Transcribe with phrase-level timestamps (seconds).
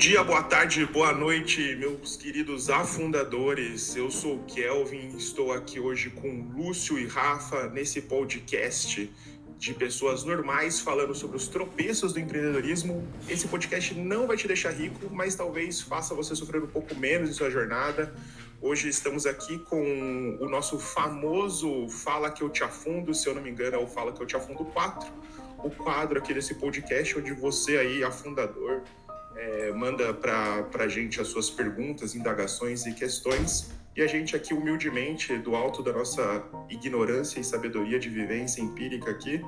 [0.00, 3.94] dia, boa tarde, boa noite, meus queridos afundadores.
[3.94, 9.12] Eu sou o Kelvin, estou aqui hoje com Lúcio e Rafa nesse podcast
[9.58, 13.06] de pessoas normais falando sobre os tropeços do empreendedorismo.
[13.28, 17.28] Esse podcast não vai te deixar rico, mas talvez faça você sofrer um pouco menos
[17.28, 18.14] em sua jornada.
[18.62, 23.42] Hoje estamos aqui com o nosso famoso Fala que eu te afundo, se eu não
[23.42, 25.12] me engano, é o Fala que eu te afundo 4,
[25.62, 28.82] o quadro aqui desse podcast onde você aí, afundador,
[29.40, 33.70] é, manda para a gente as suas perguntas, indagações e questões.
[33.96, 39.10] E a gente aqui, humildemente, do alto da nossa ignorância e sabedoria de vivência empírica
[39.10, 39.42] aqui,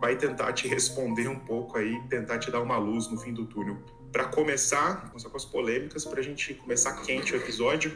[0.00, 3.44] vai tentar te responder um pouco aí, tentar te dar uma luz no fim do
[3.44, 3.76] túnel.
[4.12, 7.92] Para começar, começar com as polêmicas, para a gente começar quente o episódio,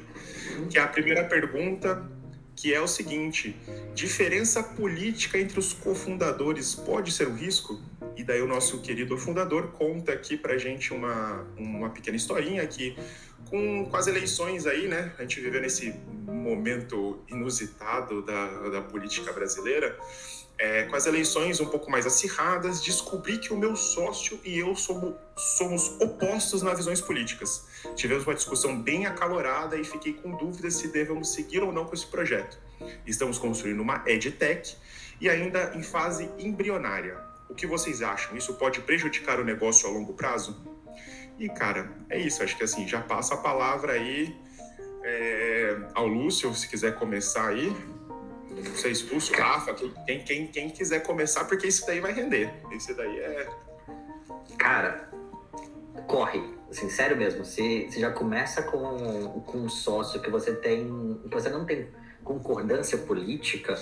[0.69, 2.11] que é a primeira pergunta,
[2.57, 3.57] que é o seguinte:
[3.95, 7.81] diferença política entre os cofundadores pode ser um risco?
[8.17, 12.97] E daí o nosso querido fundador conta aqui pra gente uma, uma pequena historinha que
[13.45, 15.13] com, com as eleições aí, né?
[15.19, 19.99] A gente viveu nesse momento inusitado da, da política brasileira.
[20.59, 24.75] É, com as eleições um pouco mais acirradas, descobri que o meu sócio e eu
[24.75, 27.67] somos, somos opostos nas visões políticas.
[27.95, 31.95] Tivemos uma discussão bem acalorada e fiquei com dúvidas se devemos seguir ou não com
[31.95, 32.59] esse projeto.
[33.07, 34.77] Estamos construindo uma EdTech
[35.21, 37.26] e ainda em fase embrionária.
[37.49, 38.37] O que vocês acham?
[38.37, 40.57] Isso pode prejudicar o negócio a longo prazo?
[41.39, 42.43] E, cara, é isso.
[42.43, 44.35] Acho que assim, já passa a palavra aí
[45.05, 47.75] é, ao Lúcio, se quiser começar aí.
[48.51, 49.75] Não sei se Lúcio, Rafa,
[50.07, 52.53] quem, quem, quem quiser começar, porque isso daí vai render.
[52.73, 53.49] Esse daí é.
[54.59, 55.11] Cara,
[56.07, 56.57] corre.
[56.71, 57.45] Assim, sério mesmo.
[57.45, 61.21] Você, você já começa com, com um sócio que você tem.
[61.23, 61.89] que você não tem
[62.25, 63.77] concordância política,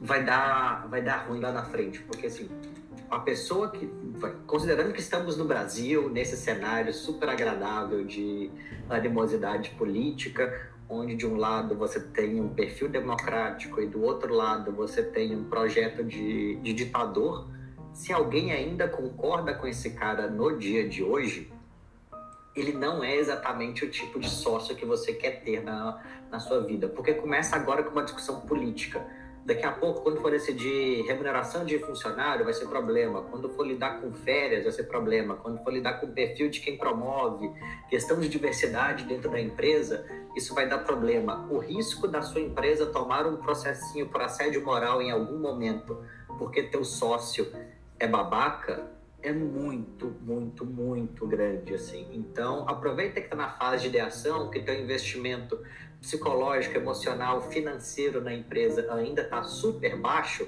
[0.00, 2.00] vai dar, vai dar ruim lá na frente.
[2.00, 2.48] Porque assim,
[3.10, 3.88] a pessoa que,
[4.46, 8.50] considerando que estamos no Brasil, nesse cenário super agradável de
[8.88, 14.72] animosidade política, onde de um lado você tem um perfil democrático e do outro lado
[14.72, 17.48] você tem um projeto de, de ditador,
[17.92, 21.50] se alguém ainda concorda com esse cara no dia de hoje,
[22.54, 26.60] ele não é exatamente o tipo de sócio que você quer ter na, na sua
[26.60, 29.04] vida, porque começa agora com uma discussão política
[29.44, 33.20] Daqui a pouco, quando for decidir remuneração de funcionário, vai ser problema.
[33.22, 35.36] Quando for lidar com férias, vai ser problema.
[35.36, 37.52] Quando for lidar com o perfil de quem promove,
[37.90, 41.46] questão de diversidade dentro da empresa, isso vai dar problema.
[41.50, 46.02] O risco da sua empresa tomar um processinho por assédio moral em algum momento,
[46.38, 47.52] porque teu sócio
[47.98, 48.94] é babaca,
[49.24, 52.06] é muito, muito, muito grande, assim.
[52.12, 55.58] Então, aproveita que está na fase de ideação, que teu investimento
[56.04, 60.46] psicológico, emocional, financeiro na empresa ainda está super baixo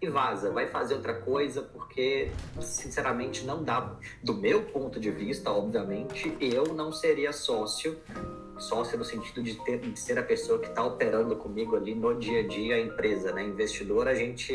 [0.00, 2.30] e vaza, vai fazer outra coisa, porque,
[2.60, 3.94] sinceramente, não dá.
[4.22, 7.98] Do meu ponto de vista, obviamente, eu não seria sócio,
[8.58, 12.18] sócio no sentido de, ter, de ser a pessoa que está operando comigo ali no
[12.18, 13.44] dia a dia a empresa, né?
[13.44, 14.54] Investidor, a gente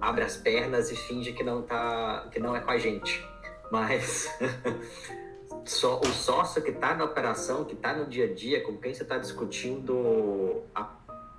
[0.00, 3.24] abre as pernas e finge que não tá, que não é com a gente.
[3.70, 4.28] Mas
[5.64, 8.94] só, o sócio que está na operação, que está no dia a dia, com quem
[8.94, 10.90] você está discutindo a,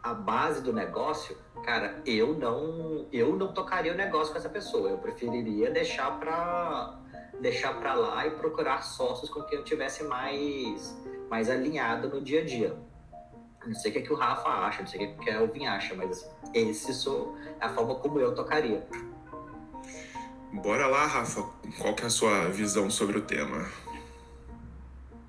[0.03, 4.89] a base do negócio, cara, eu não eu não tocaria o negócio com essa pessoa.
[4.89, 6.97] Eu preferiria deixar para
[7.39, 10.95] deixar para lá e procurar sócios com quem eu tivesse mais
[11.29, 12.75] mais alinhado no dia a dia.
[13.65, 15.29] Não sei o que, é que o Rafa acha, não sei o que, é que
[15.29, 18.85] o Elvin acha, mas esse sou a forma como eu tocaria.
[20.51, 21.47] Bora lá, Rafa.
[21.79, 23.65] Qual que é a sua visão sobre o tema?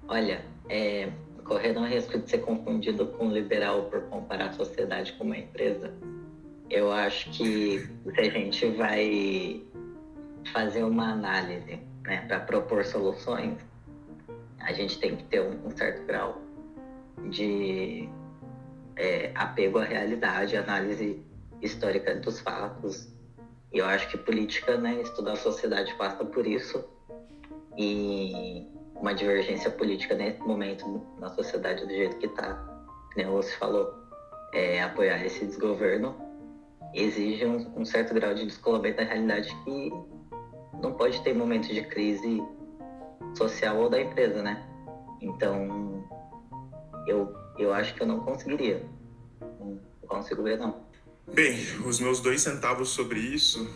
[0.08, 1.10] Olha, é,
[1.44, 5.92] correndo o risco de ser confundido com liberal por comparar a sociedade com uma empresa,
[6.70, 9.62] eu acho que se a gente vai
[10.52, 13.58] fazer uma análise né, para propor soluções,
[14.60, 16.40] a gente tem que ter um, um certo grau
[17.28, 18.08] de
[18.96, 21.22] é, apego à realidade, análise
[21.60, 23.08] histórica dos fatos.
[23.72, 26.84] E eu acho que política, né, estudar a sociedade passa por isso.
[27.76, 28.66] E
[28.96, 32.54] uma divergência política nesse momento na sociedade do jeito que está,
[33.16, 33.92] né, o você falou,
[34.52, 36.14] é, apoiar esse desgoverno
[36.94, 39.90] exige um, um, certo grau de descolamento da realidade que
[40.80, 42.42] não pode ter momentos de crise
[43.34, 44.62] social ou da empresa, né?
[45.20, 46.04] Então,
[47.06, 48.84] eu, eu acho que eu não conseguiria.
[49.40, 50.84] Não consigo ver, não.
[51.32, 53.66] Bem, os meus dois centavos sobre isso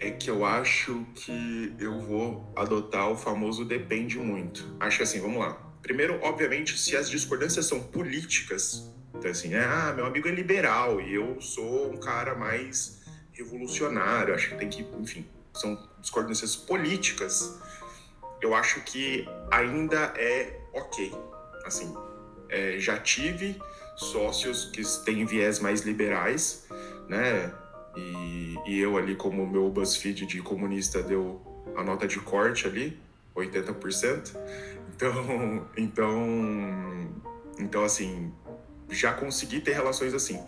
[0.00, 4.74] é que eu acho que eu vou adotar o famoso depende muito.
[4.80, 5.52] Acho assim, vamos lá.
[5.82, 11.00] Primeiro, obviamente, se as discordâncias são políticas, então assim, é, ah, meu amigo é liberal
[11.00, 13.02] e eu sou um cara mais
[13.32, 17.60] revolucionário, acho que tem que, enfim, são discordâncias políticas.
[18.40, 21.12] eu acho que ainda é ok.
[21.66, 21.94] Assim,
[22.48, 23.60] é, já tive
[23.96, 26.66] sócios que têm viés mais liberais,
[27.06, 27.52] né?
[27.96, 31.40] E, e eu ali, como meu BuzzFeed de comunista deu
[31.76, 32.98] a nota de corte ali,
[33.34, 34.36] 80%.
[34.94, 36.26] Então, então,
[37.58, 38.32] então assim,
[38.88, 40.40] já consegui ter relações assim,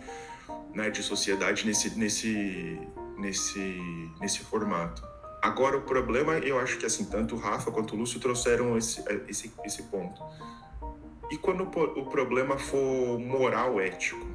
[0.73, 2.79] né, de sociedade nesse, nesse,
[3.17, 5.03] nesse, nesse formato.
[5.41, 9.03] Agora, o problema, eu acho que assim, tanto o Rafa quanto o Lúcio trouxeram esse,
[9.27, 10.21] esse, esse ponto.
[11.29, 14.25] E quando o problema for moral, ético,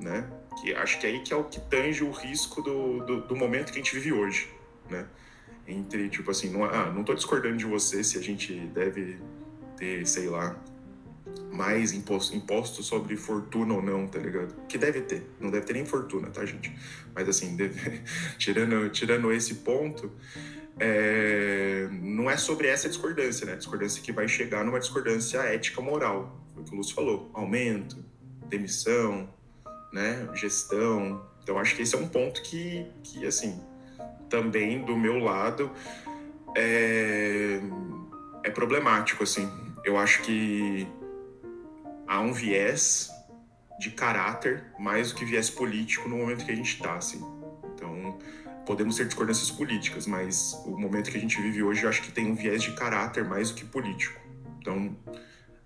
[0.00, 0.28] né?
[0.60, 3.36] Que acho que é aí que é o que tange o risco do, do, do
[3.36, 4.48] momento que a gente vive hoje,
[4.90, 5.06] né?
[5.66, 9.18] Entre, tipo assim, não, ah, não tô discordando de você se a gente deve
[9.76, 10.58] ter, sei lá,
[11.52, 14.54] mais imposto, imposto sobre fortuna ou não, tá ligado?
[14.66, 16.74] Que deve ter, não deve ter nem fortuna, tá, gente?
[17.14, 18.02] Mas assim, deve,
[18.38, 20.10] tirando, tirando esse ponto,
[20.78, 23.56] é, não é sobre essa discordância, né?
[23.56, 28.04] Discordância que vai chegar numa discordância ética moral, foi o que o Lúcio falou, aumento,
[28.48, 29.28] demissão,
[29.92, 30.28] né?
[30.34, 31.26] Gestão.
[31.42, 33.60] Então acho que esse é um ponto que, que assim,
[34.28, 35.70] também do meu lado
[36.56, 37.60] é,
[38.44, 39.50] é problemático, assim.
[39.84, 40.86] Eu acho que
[42.06, 43.10] há um viés
[43.78, 47.22] de caráter mais do que viés político no momento que a gente está, assim.
[47.74, 48.18] Então,
[48.66, 52.10] podemos ter discordâncias políticas, mas o momento que a gente vive hoje, eu acho que
[52.10, 54.20] tem um viés de caráter mais do que político.
[54.60, 54.96] Então,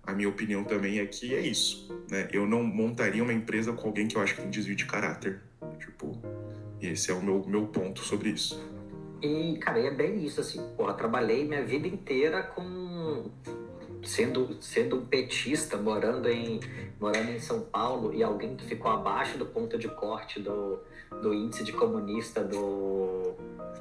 [0.05, 2.27] a minha opinião também é que é isso, né?
[2.31, 5.41] Eu não montaria uma empresa com alguém que eu acho que tem desvio de caráter.
[5.79, 6.17] Tipo,
[6.81, 8.61] esse é o meu, meu ponto sobre isso.
[9.21, 10.61] E, cara, é bem isso, assim.
[10.75, 13.31] Porra, trabalhei minha vida inteira com
[14.03, 16.59] sendo, sendo um petista, morando em,
[16.99, 20.79] morando em São Paulo, e alguém que ficou abaixo do ponto de corte do,
[21.21, 23.35] do índice de comunista do,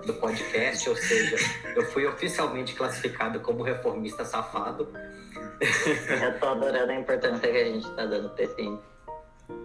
[0.07, 1.37] do podcast, ou seja,
[1.75, 4.89] eu fui oficialmente classificado como reformista safado.
[6.23, 8.93] Eu tô adorando a importância que a gente tá dando pra esse índice.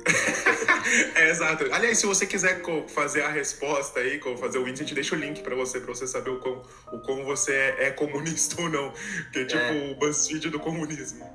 [1.15, 1.65] é, exato.
[1.71, 5.19] Aliás, se você quiser fazer a resposta aí, fazer o índice, a gente deixa o
[5.19, 8.69] link para você, para você saber o como, o como você é, é comunista ou
[8.69, 8.93] não.
[9.31, 9.91] Que é tipo é.
[9.91, 11.25] o BuzzFeed do comunismo.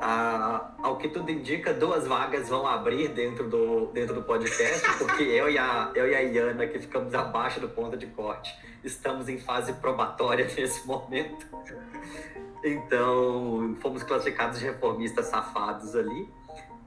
[0.00, 5.50] Ao que tudo indica, duas vagas vão abrir dentro do, dentro do podcast, porque eu
[5.50, 9.38] e, a, eu e a Iana, que ficamos abaixo do ponto de corte, estamos em
[9.38, 11.46] fase probatória nesse momento.
[12.64, 16.28] Então, fomos classificados de reformistas safados ali.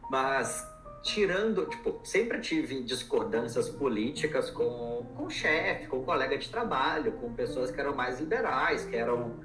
[0.10, 0.68] Mas
[1.04, 7.12] tirando, tipo, sempre tive discordâncias políticas com, com o chefe, com o colega de trabalho,
[7.14, 9.40] com pessoas que eram mais liberais, que eram,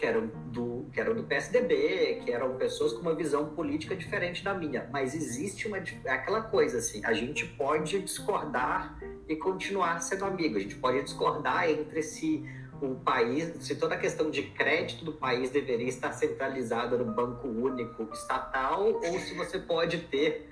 [0.00, 4.42] que eram, do, que eram do PSDB, que eram pessoas com uma visão política diferente
[4.42, 4.88] da minha.
[4.90, 5.76] Mas existe uma
[6.06, 8.98] aquela coisa assim, a gente pode discordar
[9.28, 12.42] e continuar sendo amigo, a gente pode discordar entre si
[12.80, 17.46] o país, se toda a questão de crédito do país deveria estar centralizada no banco
[17.46, 20.48] único estatal ou se você pode ter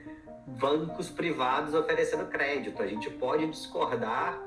[0.61, 2.83] bancos privados oferecendo crédito.
[2.83, 4.39] A gente pode discordar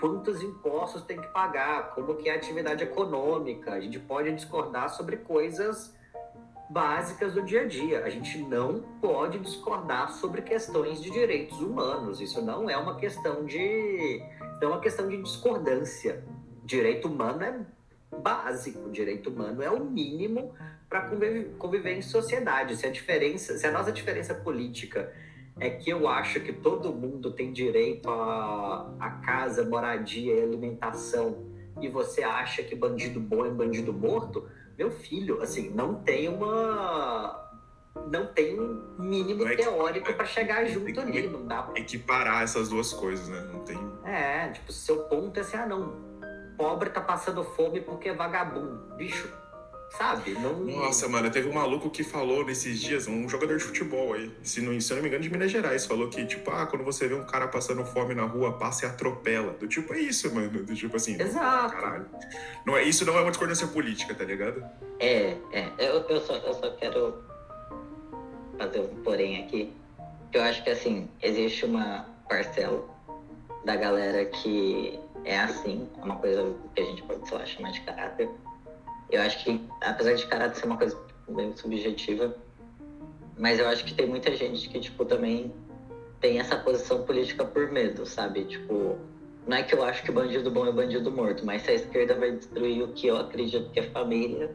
[0.00, 3.72] quantos impostos tem que pagar, como que é a atividade econômica.
[3.72, 5.94] A gente pode discordar sobre coisas
[6.70, 8.04] básicas do dia a dia.
[8.04, 12.20] A gente não pode discordar sobre questões de direitos humanos.
[12.20, 14.22] Isso não é uma questão de
[14.60, 16.24] é uma questão de discordância.
[16.64, 17.60] Direito humano é
[18.16, 20.54] básico, direito humano é o mínimo
[20.88, 22.76] para conviver, conviver em sociedade.
[22.76, 25.12] Se a diferença, se a nossa diferença política
[25.60, 31.46] é que eu acho que todo mundo tem direito a, a casa, moradia e alimentação,
[31.80, 37.48] e você acha que bandido bom é bandido morto, meu filho, assim, não tem uma.
[38.10, 41.78] Não tem um mínimo é teórico para chegar junto ali, não dá pra...
[41.78, 43.40] Equiparar essas duas coisas, né?
[43.52, 43.78] Não tem.
[44.04, 46.10] É, tipo, seu ponto é assim, ah, não.
[46.56, 48.94] Pobre tá passando fome porque é vagabundo.
[48.96, 49.30] Bicho,
[49.96, 50.32] sabe?
[50.32, 50.60] Não...
[50.60, 54.60] Nossa, mano, teve um maluco que falou nesses dias, um jogador de futebol aí, se
[54.60, 57.14] não, se não me engano, de Minas Gerais, falou que, tipo, ah, quando você vê
[57.14, 59.52] um cara passando fome na rua, passa e atropela.
[59.52, 60.64] Do tipo, é isso, mano.
[60.64, 61.74] Do tipo assim, Exato.
[61.74, 62.06] caralho.
[62.64, 64.64] Não é, isso não é uma discordância política, tá ligado?
[64.98, 65.68] É, é.
[65.78, 67.22] Eu, eu, só, eu só quero
[68.58, 69.72] fazer um porém aqui.
[70.32, 72.84] Eu acho que, assim, existe uma parcela
[73.64, 77.72] da galera que é assim, é uma coisa que a gente pode, sei lá, chamar
[77.72, 78.28] de caráter
[79.10, 80.96] eu acho que, apesar de caráter ser uma coisa
[81.28, 82.34] bem subjetiva,
[83.38, 85.52] mas eu acho que tem muita gente que, tipo, também
[86.20, 88.44] tem essa posição política por medo, sabe?
[88.44, 88.98] Tipo,
[89.46, 92.14] não é que eu acho que bandido bom é bandido morto, mas se a esquerda
[92.14, 94.54] vai destruir o que eu acredito que é família,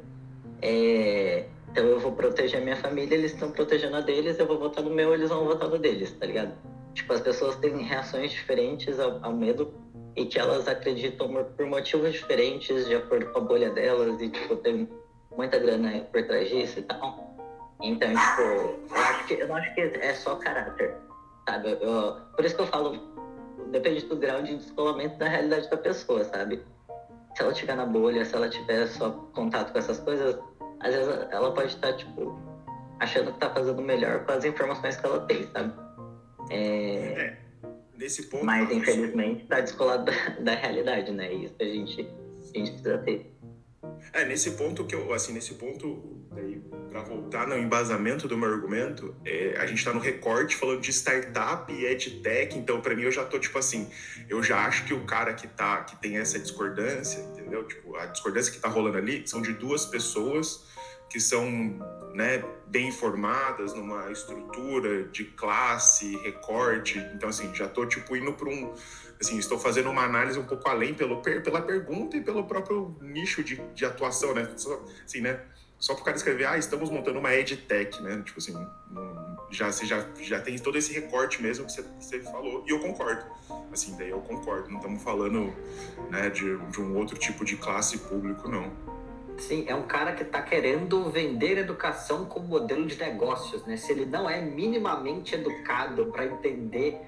[0.62, 1.47] é...
[1.71, 4.83] então eu vou proteger a minha família, eles estão protegendo a deles, eu vou votar
[4.83, 6.53] no meu, eles vão votar no deles, tá ligado?
[6.93, 9.74] Tipo, as pessoas têm reações diferentes ao, ao medo
[10.15, 14.55] e que elas acreditam por motivos diferentes, de acordo com a bolha delas, e tipo,
[14.57, 14.89] tem
[15.36, 17.36] muita grana por trás disso e tal.
[17.81, 20.95] Então, tipo, eu acho que eu acho que é só caráter,
[21.48, 21.77] sabe?
[21.81, 22.98] Eu, por isso que eu falo,
[23.72, 26.63] depende do grau de descolamento da realidade da pessoa, sabe?
[27.36, 30.39] Se ela estiver na bolha, se ela tiver só contato com essas coisas,
[30.79, 32.39] às vezes ela pode estar, tipo,
[33.01, 35.74] achando que tá fazendo melhor com as informações que ela tem, sabe?
[36.50, 37.44] É...
[37.95, 38.45] é nesse ponto.
[38.45, 41.33] Mas, infelizmente, está descolado da, da, realidade, né?
[41.33, 43.31] E isso a gente, a gente precisa ter.
[44.13, 46.25] É, nesse ponto que eu, assim, nesse ponto,
[46.89, 50.91] para voltar no embasamento do meu argumento, é, a gente está no recorte falando de
[50.91, 53.89] startup e edtech, então para mim eu já tô tipo assim,
[54.29, 57.65] eu já acho que o cara que tá, que tem essa discordância, entendeu?
[57.67, 60.65] Tipo, a discordância que tá rolando ali são de duas pessoas
[61.09, 61.79] que são
[62.15, 66.98] né, bem informadas numa estrutura de classe, recorte.
[67.13, 68.74] Então, assim, já estou tipo indo para um,
[69.19, 73.43] assim, estou fazendo uma análise um pouco além pelo pela pergunta e pelo próprio nicho
[73.43, 74.50] de, de atuação, né?
[75.05, 75.41] Assim, né?
[75.77, 78.24] Só para o cara escrever, ah, estamos montando uma edtech, né?
[78.25, 78.55] Tipo assim,
[79.51, 82.79] já você já, já tem todo esse recorte mesmo que você, você falou e eu
[82.79, 83.25] concordo.
[83.74, 84.69] Assim, daí eu concordo.
[84.69, 85.53] Não estamos falando,
[86.10, 88.72] né, de, de um outro tipo de classe público, não.
[89.37, 93.75] Sim, é um cara que está querendo vender educação como modelo de negócios, né?
[93.75, 97.01] Se ele não é minimamente educado para entender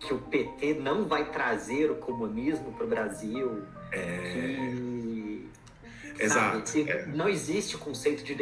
[0.00, 3.62] que o PT não vai trazer o comunismo para o Brasil,
[3.92, 3.98] é...
[6.16, 6.78] que Exato.
[6.78, 7.06] É.
[7.06, 8.34] Não existe o conceito de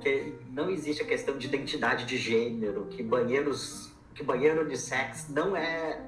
[0.00, 5.54] que não existe a questão de identidade de gênero, que banheiros, que banheiro unissex não
[5.54, 6.00] é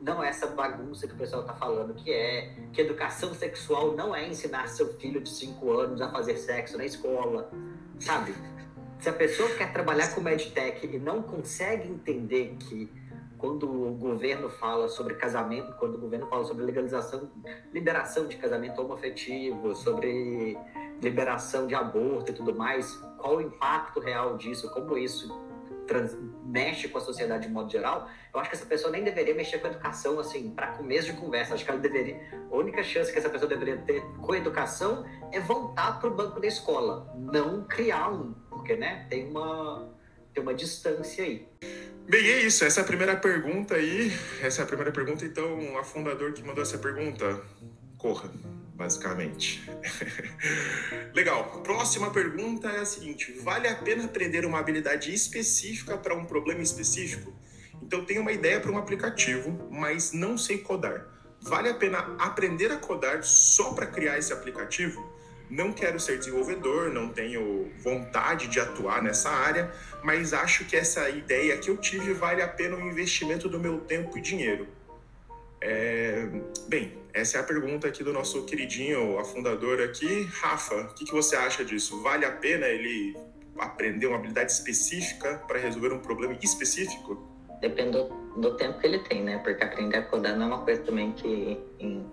[0.00, 4.14] não é essa bagunça que o pessoal está falando, que é que educação sexual não
[4.14, 7.50] é ensinar seu filho de 5 anos a fazer sexo na escola,
[7.98, 8.34] sabe?
[9.00, 12.90] Se a pessoa quer trabalhar com medtech e não consegue entender que
[13.38, 17.30] quando o governo fala sobre casamento, quando o governo fala sobre legalização,
[17.72, 20.58] liberação de casamento homoafetivo, sobre
[21.00, 25.47] liberação de aborto e tudo mais, qual o impacto real disso, como isso
[25.88, 29.34] trans, mexe com a sociedade de modo geral, eu acho que essa pessoa nem deveria
[29.34, 31.54] mexer com educação, assim, para começo de conversa.
[31.54, 32.20] Acho que ela deveria.
[32.50, 36.38] A única chance que essa pessoa deveria ter com educação é voltar para o banco
[36.38, 39.92] da escola, não criar um, porque, né, tem uma,
[40.32, 41.48] tem uma distância aí.
[42.08, 42.64] Bem, é isso.
[42.64, 44.12] Essa é a primeira pergunta aí.
[44.40, 45.24] Essa é a primeira pergunta.
[45.24, 47.42] Então, a fundador que mandou essa pergunta,
[47.98, 48.30] corra
[48.78, 49.68] basicamente.
[51.12, 51.60] Legal.
[51.62, 56.62] Próxima pergunta é a seguinte: vale a pena aprender uma habilidade específica para um problema
[56.62, 57.36] específico?
[57.82, 61.06] Então, tenho uma ideia para um aplicativo, mas não sei codar.
[61.40, 65.18] Vale a pena aprender a codar só para criar esse aplicativo?
[65.50, 71.08] Não quero ser desenvolvedor, não tenho vontade de atuar nessa área, mas acho que essa
[71.08, 74.68] ideia que eu tive vale a pena o investimento do meu tempo e dinheiro.
[75.60, 76.28] É...
[76.68, 80.22] Bem, essa é a pergunta aqui do nosso queridinho, a fundadora aqui.
[80.24, 82.00] Rafa, o que, que você acha disso?
[82.02, 83.16] Vale a pena ele
[83.58, 87.26] aprender uma habilidade específica para resolver um problema específico?
[87.60, 88.04] Depende do,
[88.40, 89.38] do, tempo que ele tem, né?
[89.38, 92.06] Porque aprender a codar não é uma coisa também que em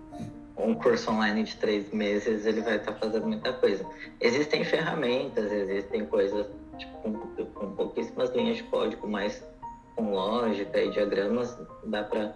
[0.56, 3.86] um curso online de três meses ele vai estar tá fazendo muita coisa.
[4.20, 6.46] Existem ferramentas, existem coisas
[6.78, 9.44] tipo, com, com pouquíssimas linhas de código, mas
[9.94, 12.34] com lógica e diagramas dá para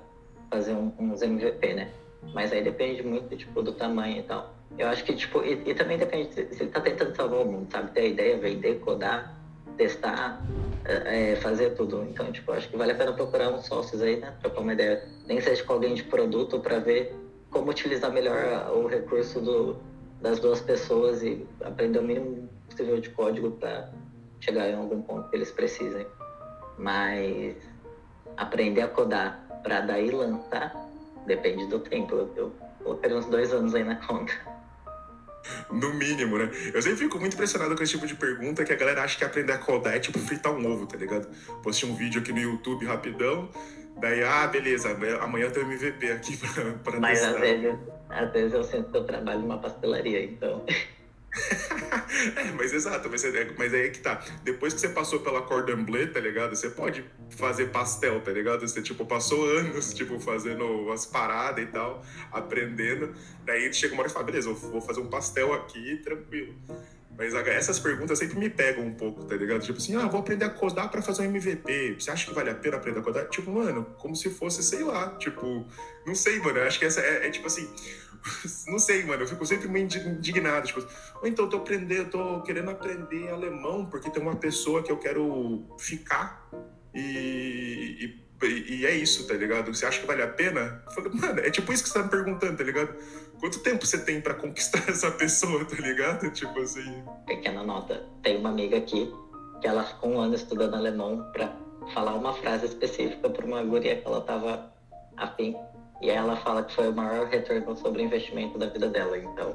[0.50, 1.90] fazer um, uns MVP, né?
[2.34, 4.54] Mas aí depende muito, tipo, do tamanho e tal.
[4.78, 7.70] Eu acho que, tipo, e, e também depende se ele tá tentando salvar o mundo,
[7.70, 7.90] sabe?
[7.92, 9.36] Ter a ideia, vender, codar,
[9.76, 10.42] testar,
[10.84, 12.04] é, é, fazer tudo.
[12.04, 14.34] Então, tipo, acho que vale a pena procurar uns sócios aí, né?
[14.40, 15.06] Trocar uma ideia.
[15.26, 17.14] Nem seja com alguém de produto para ver
[17.50, 19.76] como utilizar melhor o recurso do,
[20.20, 23.90] das duas pessoas e aprender o mínimo possível de código para
[24.40, 26.06] chegar em algum ponto que eles precisem.
[26.78, 27.56] Mas
[28.36, 30.90] aprender a codar para daí lançar
[31.26, 32.14] Depende do tempo.
[32.36, 32.52] Eu
[32.82, 34.32] colocaria uns dois anos aí na conta.
[35.70, 36.50] No mínimo, né?
[36.72, 39.24] Eu sempre fico muito impressionado com esse tipo de pergunta que a galera acha que
[39.24, 41.28] aprender a codar é tipo fritar um ovo, tá ligado?
[41.62, 43.48] Postei um vídeo aqui no YouTube rapidão,
[43.96, 44.90] daí, ah, beleza,
[45.20, 47.34] amanhã eu tenho MVP aqui pra, pra Mas testar.
[47.36, 50.64] às vezes, às vezes eu sinto que eu trabalho numa pastelaria, então.
[52.36, 54.20] é, mas exato, mas, é, mas aí é que tá.
[54.42, 56.56] Depois que você passou pela cordon bleu, tá ligado?
[56.56, 58.66] Você pode fazer pastel, tá ligado?
[58.66, 63.14] Você, tipo, passou anos, tipo, fazendo as paradas e tal, aprendendo.
[63.44, 66.54] Daí chega uma hora e fala, beleza, eu vou fazer um pastel aqui, tranquilo.
[67.16, 69.60] Mas essas perguntas sempre me pegam um pouco, tá ligado?
[69.60, 71.96] Tipo assim, ah, vou aprender a codar pra fazer um MVP.
[71.98, 73.28] Você acha que vale a pena aprender a codar?
[73.28, 75.66] Tipo, mano, como se fosse, sei lá, tipo,
[76.06, 76.58] não sei, mano.
[76.58, 77.68] Eu acho que essa é, é tipo assim,
[78.68, 80.66] não sei, mano, eu fico sempre muito indignado.
[80.66, 80.86] Tipo,
[81.20, 84.90] ou então eu tô aprendendo, eu tô querendo aprender alemão porque tem uma pessoa que
[84.90, 86.48] eu quero ficar
[86.94, 89.72] e, e E, é isso, tá ligado?
[89.74, 90.82] Você acha que vale a pena?
[90.94, 92.94] Falo, mano, é tipo isso que você tá me perguntando, tá ligado?
[93.38, 96.30] Quanto tempo você tem para conquistar essa pessoa, tá ligado?
[96.30, 97.04] Tipo assim.
[97.26, 98.02] Pequena nota.
[98.22, 99.12] Tem uma amiga aqui
[99.60, 101.54] que ela ficou um ano estudando alemão pra
[101.92, 104.72] falar uma frase específica pra uma guria que ela tava
[105.16, 105.54] afim.
[106.00, 109.18] E ela fala que foi o maior retorno sobre investimento da vida dela.
[109.18, 109.54] Então,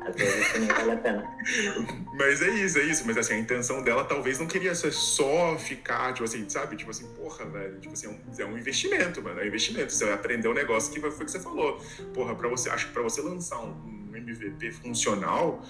[0.00, 1.36] às vezes não vale a pena.
[2.18, 3.06] Mas é isso, é isso.
[3.06, 6.76] Mas assim, a intenção dela talvez não queria ser só ficar, tipo assim, sabe?
[6.76, 7.78] Tipo assim, porra, velho.
[7.78, 9.40] Tipo assim, é um, é um investimento, mano.
[9.40, 9.92] É um investimento.
[9.92, 11.80] Você vai aprender um negócio que foi, foi o que você falou.
[12.14, 13.74] Porra, pra você, acho que pra você lançar um,
[14.10, 15.62] um MVP funcional,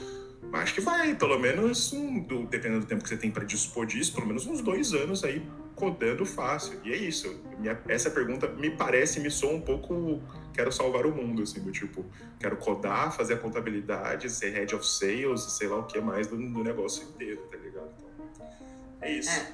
[0.52, 3.86] acho que vai, pelo menos, um, do, dependendo do tempo que você tem para dispor
[3.86, 5.42] disso, pelo menos uns dois anos aí
[5.74, 6.80] codando fácil.
[6.84, 7.40] E é isso.
[7.58, 10.20] Minha, essa pergunta me parece, me soa um pouco.
[10.52, 12.04] Quero salvar o mundo, assim, do tipo,
[12.38, 16.36] quero codar, fazer a contabilidade, ser head of sales, sei lá o que mais do,
[16.36, 17.90] do negócio inteiro, tá ligado?
[18.34, 18.46] Então,
[19.00, 19.30] é isso.
[19.30, 19.46] É,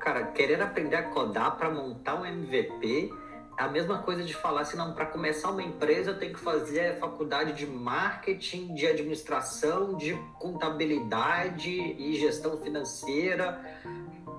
[0.00, 3.12] cara, querer aprender a codar para montar um MVP
[3.58, 6.38] é a mesma coisa de falar assim, não, para começar uma empresa eu tenho que
[6.38, 13.60] fazer faculdade de marketing, de administração, de contabilidade e gestão financeira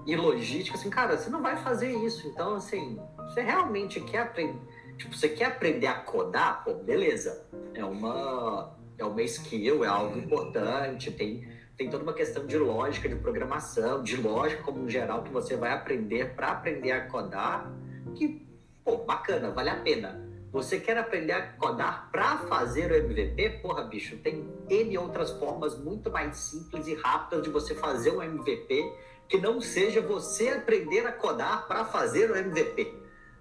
[0.05, 0.77] e logística.
[0.77, 2.27] Assim, cara, você não vai fazer isso.
[2.27, 4.59] Então, assim, você realmente quer aprender,
[4.97, 7.47] tipo, você quer aprender a codar, pô, beleza.
[7.73, 13.07] É uma é uma skill, é algo importante, tem tem toda uma questão de lógica
[13.07, 17.71] de programação, de lógica como geral que você vai aprender para aprender a codar,
[18.15, 18.45] que
[18.83, 20.27] pô, bacana, vale a pena.
[20.51, 23.61] Você quer aprender a codar para fazer o MVP?
[23.61, 28.21] Porra, bicho, tem N outras formas muito mais simples e rápidas de você fazer um
[28.21, 28.93] MVP
[29.29, 32.91] que não seja você aprender a codar para fazer o MVP.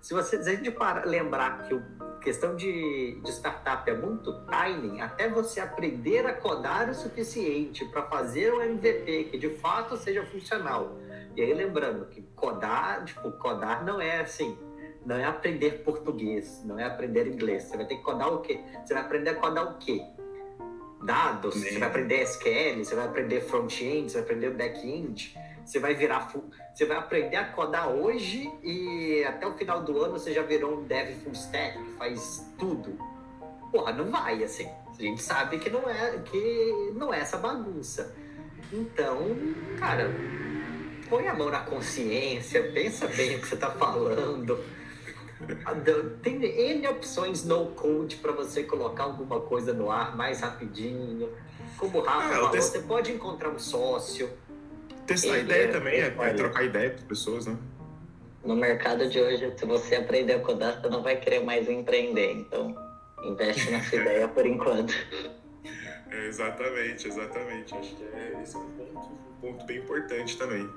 [0.02, 4.32] Se, você, se a gente para, lembrar que a questão de, de startup é muito
[4.44, 9.96] timing, até você aprender a codar o suficiente para fazer o MVP que de fato
[9.96, 10.98] seja funcional.
[11.34, 14.58] E aí lembrando que codar, tipo, codar não é assim,
[15.06, 17.64] não é aprender português, não é aprender inglês.
[17.64, 18.60] Você vai ter que codar o quê?
[18.84, 20.02] Você vai aprender a codar o quê?
[21.02, 25.94] Dados, você vai aprender SQL, você vai aprender front-end, você vai aprender back-end, você vai
[25.94, 26.32] virar
[26.74, 30.78] você vai aprender a codar hoje e até o final do ano você já virou
[30.78, 32.98] um dev full stack que faz tudo.
[33.70, 34.68] Porra, não vai assim.
[34.98, 38.14] A gente sabe que não é que não é essa bagunça.
[38.72, 39.18] Então,
[39.78, 40.10] cara,
[41.08, 44.58] põe a mão na consciência, pensa bem o que você está falando
[46.22, 51.30] tem N opções no code para você colocar alguma coisa no ar mais rapidinho.
[51.76, 54.30] Como o Rafa é, falou, você pode encontrar um sócio.
[55.08, 57.56] Testar a ideia é, também, é, é, trocar ideia com pessoas, né?
[58.44, 62.32] No mercado de hoje, se você aprender a codar, você não vai querer mais empreender.
[62.32, 62.76] Então,
[63.24, 64.94] investe nessa ideia por enquanto.
[66.10, 67.74] É, exatamente, exatamente.
[67.74, 70.68] Acho que é, esse é um ponto, um ponto bem importante também.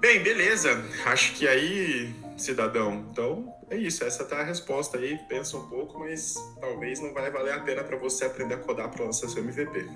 [0.00, 0.84] Bem, beleza.
[1.06, 4.02] Acho que aí, cidadão, então é isso.
[4.02, 5.16] Essa tá a resposta aí.
[5.28, 8.90] Pensa um pouco, mas talvez não vai valer a pena para você aprender a codar
[8.90, 9.88] para lançar seu MVP.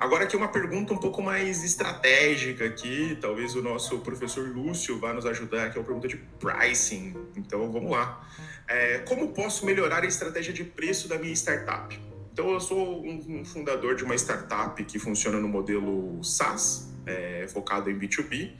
[0.00, 5.12] Agora aqui uma pergunta um pouco mais estratégica aqui, talvez o nosso professor Lúcio vá
[5.12, 7.14] nos ajudar, que é uma pergunta de pricing.
[7.36, 8.26] Então vamos lá.
[8.66, 12.00] É, como posso melhorar a estratégia de preço da minha startup?
[12.32, 17.90] Então eu sou um, fundador de uma startup que funciona no modelo SaaS, é, focado
[17.90, 18.52] em B2B,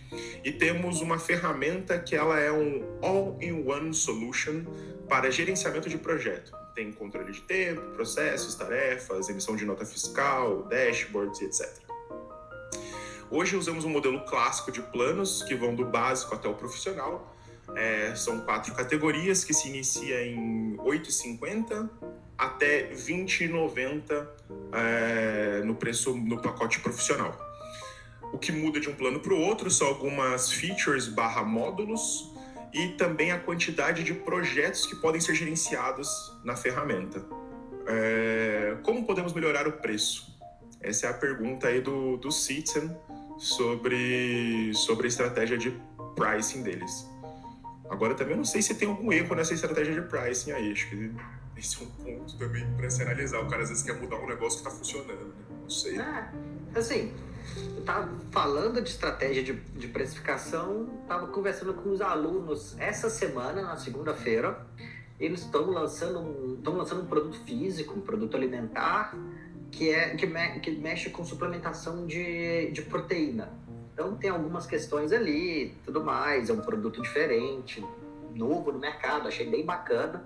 [0.45, 4.63] e temos uma ferramenta que ela é um all-in-one solution
[5.09, 6.60] para gerenciamento de projeto.
[6.75, 11.91] Tem controle de tempo, processos, tarefas, emissão de nota fiscal, dashboards, etc.
[13.31, 17.35] Hoje usamos um modelo clássico de planos que vão do básico até o profissional.
[17.77, 21.89] É, são quatro categorias que se inicia em 8,50
[22.37, 24.27] até 20,90
[24.73, 27.39] é, no preço no pacote profissional.
[28.33, 32.30] O que muda de um plano para o outro são algumas features barra módulos
[32.73, 36.09] e também a quantidade de projetos que podem ser gerenciados
[36.45, 37.25] na ferramenta.
[37.87, 40.39] É, como podemos melhorar o preço?
[40.81, 42.97] Essa é a pergunta aí do, do Citizen
[43.39, 45.79] sobre, sobre a estratégia de
[46.15, 47.09] pricing deles.
[47.91, 50.73] Agora também não sei se tem algum erro nessa estratégia de pricing aí.
[50.73, 51.13] Acho que
[51.57, 53.41] esse é um ponto também para se analisar.
[53.41, 55.27] O cara às vezes quer mudar um negócio que está funcionando.
[55.27, 55.45] Né?
[55.63, 55.99] Não sei.
[55.99, 56.31] É,
[56.75, 57.13] assim,
[57.81, 63.77] estava falando de estratégia de, de precificação, estava conversando com os alunos essa semana, na
[63.77, 64.67] segunda-feira.
[65.19, 69.15] Eles estão lançando, estão lançando um produto físico, um produto alimentar,
[69.71, 73.53] que, é, que, me, que mexe com suplementação de, de proteína.
[73.93, 77.85] Então tem algumas questões ali, tudo mais, é um produto diferente,
[78.35, 80.25] novo no mercado, achei bem bacana.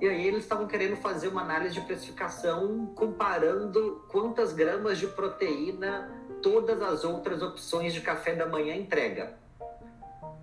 [0.00, 6.17] E aí eles estavam querendo fazer uma análise de precificação comparando quantas gramas de proteína
[6.42, 9.34] todas as outras opções de café da manhã entrega.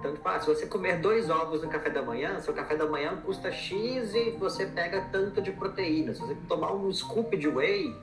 [0.01, 3.19] Tipo, ah, se você comer dois ovos no café da manhã, seu café da manhã
[3.25, 6.13] custa X e você pega tanto de proteína.
[6.13, 7.95] Se você tomar um scoop de whey,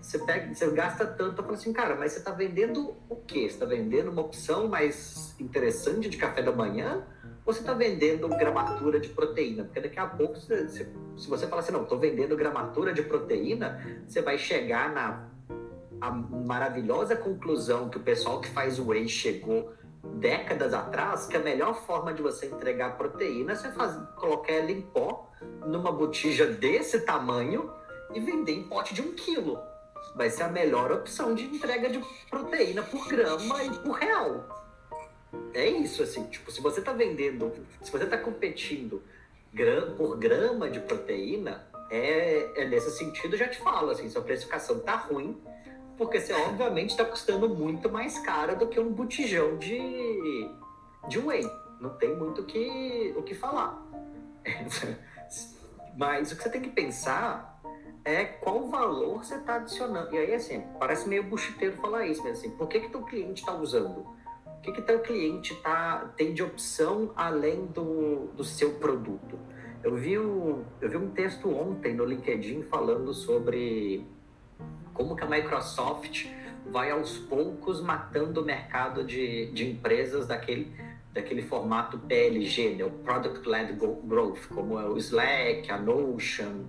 [0.00, 1.40] você, pega, você gasta tanto.
[1.40, 3.40] Eu falo assim, cara, mas você está vendendo o quê?
[3.40, 7.04] Você está vendendo uma opção mais interessante de café da manhã?
[7.44, 9.64] Ou você está vendendo gramatura de proteína?
[9.64, 13.82] Porque daqui a pouco, se, se você falar assim, não, estou vendendo gramatura de proteína,
[14.06, 15.28] você vai chegar na
[16.00, 19.72] a maravilhosa conclusão que o pessoal que faz whey chegou
[20.14, 24.70] décadas atrás, que a melhor forma de você entregar proteína é você fazer, colocar ela
[24.70, 25.30] em pó
[25.66, 27.70] numa botija desse tamanho
[28.14, 29.58] e vender em pote de um quilo
[30.14, 34.48] vai ser a melhor opção de entrega de proteína por grama e por real.
[35.54, 39.02] É isso, assim, tipo, se você tá vendendo, se você tá competindo
[39.96, 44.96] por grama de proteína, é, é nesse sentido, já te falo, assim, sua precificação tá
[44.96, 45.40] ruim,
[45.98, 50.48] porque você obviamente está custando muito mais caro do que um botijão de,
[51.08, 51.44] de whey.
[51.80, 53.84] Não tem muito que, o que falar.
[55.98, 57.60] Mas o que você tem que pensar
[58.04, 60.14] é qual valor você está adicionando.
[60.14, 63.40] E aí, assim, parece meio buchiteiro falar isso, mas assim, por que que teu cliente
[63.40, 64.06] está usando?
[64.46, 69.38] O que que teu cliente tá, tem de opção além do, do seu produto?
[69.82, 74.06] Eu vi, o, eu vi um texto ontem no LinkedIn falando sobre
[74.98, 76.26] como que a Microsoft
[76.66, 80.74] vai aos poucos matando o mercado de, de empresas daquele,
[81.14, 82.84] daquele formato PLG, né?
[82.84, 86.64] o Product Led Growth, como é o Slack, a Notion,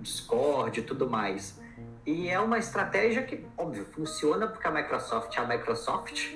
[0.00, 1.60] Discord e tudo mais.
[2.04, 6.34] E é uma estratégia que, óbvio, funciona porque a Microsoft é a Microsoft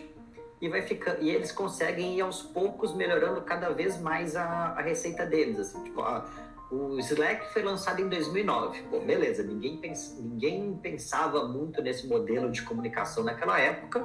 [0.60, 4.80] e vai ficar e eles conseguem ir aos poucos melhorando cada vez mais a, a
[4.82, 5.58] receita deles.
[5.58, 6.24] Assim, tipo, a,
[6.70, 8.83] o Slack foi lançado em 2009.
[8.90, 14.05] Pô, beleza, ninguém, pens, ninguém pensava muito nesse modelo de comunicação naquela época.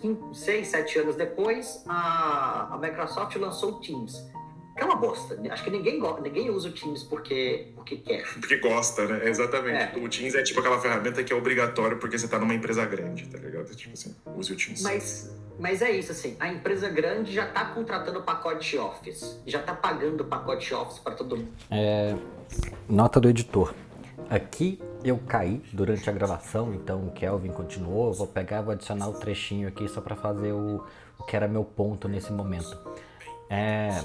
[0.00, 4.30] Cinco, seis, sete anos depois, a, a Microsoft lançou o Teams
[4.80, 5.38] é uma bosta.
[5.50, 8.24] Acho que ninguém, ninguém usa o Teams porque, porque quer.
[8.40, 9.28] Porque gosta, né?
[9.28, 9.98] Exatamente.
[9.98, 10.02] É.
[10.02, 13.26] O Teams é tipo aquela ferramenta que é obrigatório porque você tá numa empresa grande,
[13.26, 13.74] tá ligado?
[13.76, 14.82] Tipo assim, use o Teams.
[14.82, 19.74] Mas, mas é isso, assim, a empresa grande já tá contratando pacote Office, já tá
[19.74, 21.52] pagando pacote Office para todo mundo.
[21.70, 22.16] É,
[22.88, 23.74] nota do editor.
[24.30, 28.08] Aqui eu caí durante a gravação, então o Kelvin continuou.
[28.08, 30.82] Eu vou pegar, vou adicionar o trechinho aqui só para fazer o,
[31.18, 32.78] o que era meu ponto nesse momento.
[33.50, 34.00] É,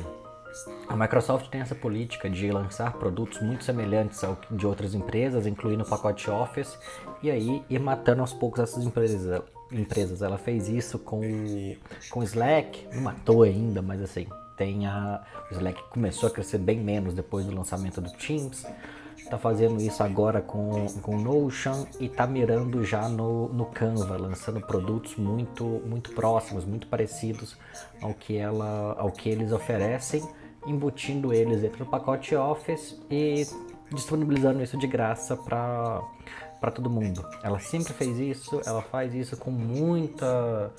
[0.87, 5.83] a Microsoft tem essa política de lançar produtos muito semelhantes ao de outras empresas, incluindo
[5.83, 6.77] o pacote Office,
[7.21, 9.41] e aí ir matando aos poucos essas empresas.
[9.71, 10.21] empresas.
[10.21, 11.21] Ela fez isso com
[12.09, 16.79] com Slack, não matou ainda, mas assim, tem a, o Slack começou a crescer bem
[16.79, 18.65] menos depois do lançamento do Teams.
[19.17, 24.61] Está fazendo isso agora com, com Notion e está mirando já no, no Canva, lançando
[24.61, 27.57] produtos muito, muito próximos, muito parecidos
[28.01, 30.21] ao que, ela, ao que eles oferecem
[30.65, 33.45] embutindo eles dentro do pacote Office e
[33.91, 36.01] disponibilizando isso de graça para
[36.59, 37.23] para todo mundo.
[37.43, 40.71] Ela sempre fez isso, ela faz isso com muita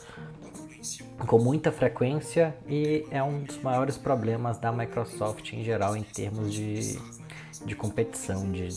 [1.26, 6.52] com muita frequência e é um dos maiores problemas da Microsoft em geral em termos
[6.52, 6.98] de,
[7.64, 8.68] de competição, de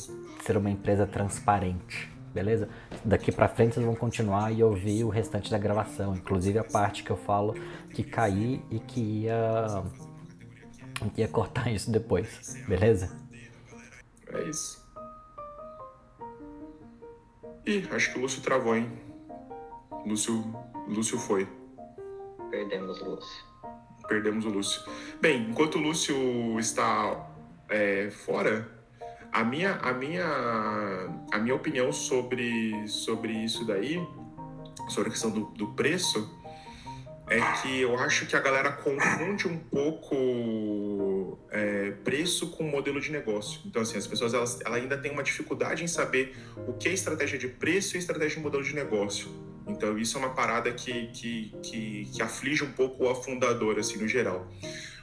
[0.44, 2.10] ser uma empresa transparente.
[2.34, 2.70] Beleza?
[3.04, 7.04] Daqui para frente vocês vão continuar e ouvir o restante da gravação, inclusive a parte
[7.04, 7.56] que eu falo
[7.92, 9.84] que caí e que ia
[11.04, 13.16] a gente ia cortar isso depois, beleza?
[14.28, 14.80] É isso.
[17.66, 18.92] Ih, acho que o Lúcio travou, hein?
[20.06, 20.44] Lúcio,
[20.88, 21.48] Lúcio foi.
[22.50, 23.46] Perdemos o Lúcio.
[24.08, 24.82] Perdemos o Lúcio.
[25.22, 27.30] Bem, enquanto o Lúcio está
[27.70, 28.68] é, fora,
[29.32, 30.26] a minha, a minha,
[31.32, 34.00] a minha opinião sobre, sobre isso daí,
[34.88, 36.39] sobre a questão do, do preço,
[37.30, 43.12] é que eu acho que a galera confunde um pouco é, preço com modelo de
[43.12, 43.62] negócio.
[43.66, 46.36] Então, assim, as pessoas elas, elas ainda têm uma dificuldade em saber
[46.68, 49.30] o que é estratégia de preço e estratégia de modelo de negócio.
[49.68, 54.00] Então, isso é uma parada que, que, que, que aflige um pouco o afundador, assim,
[54.00, 54.52] no geral.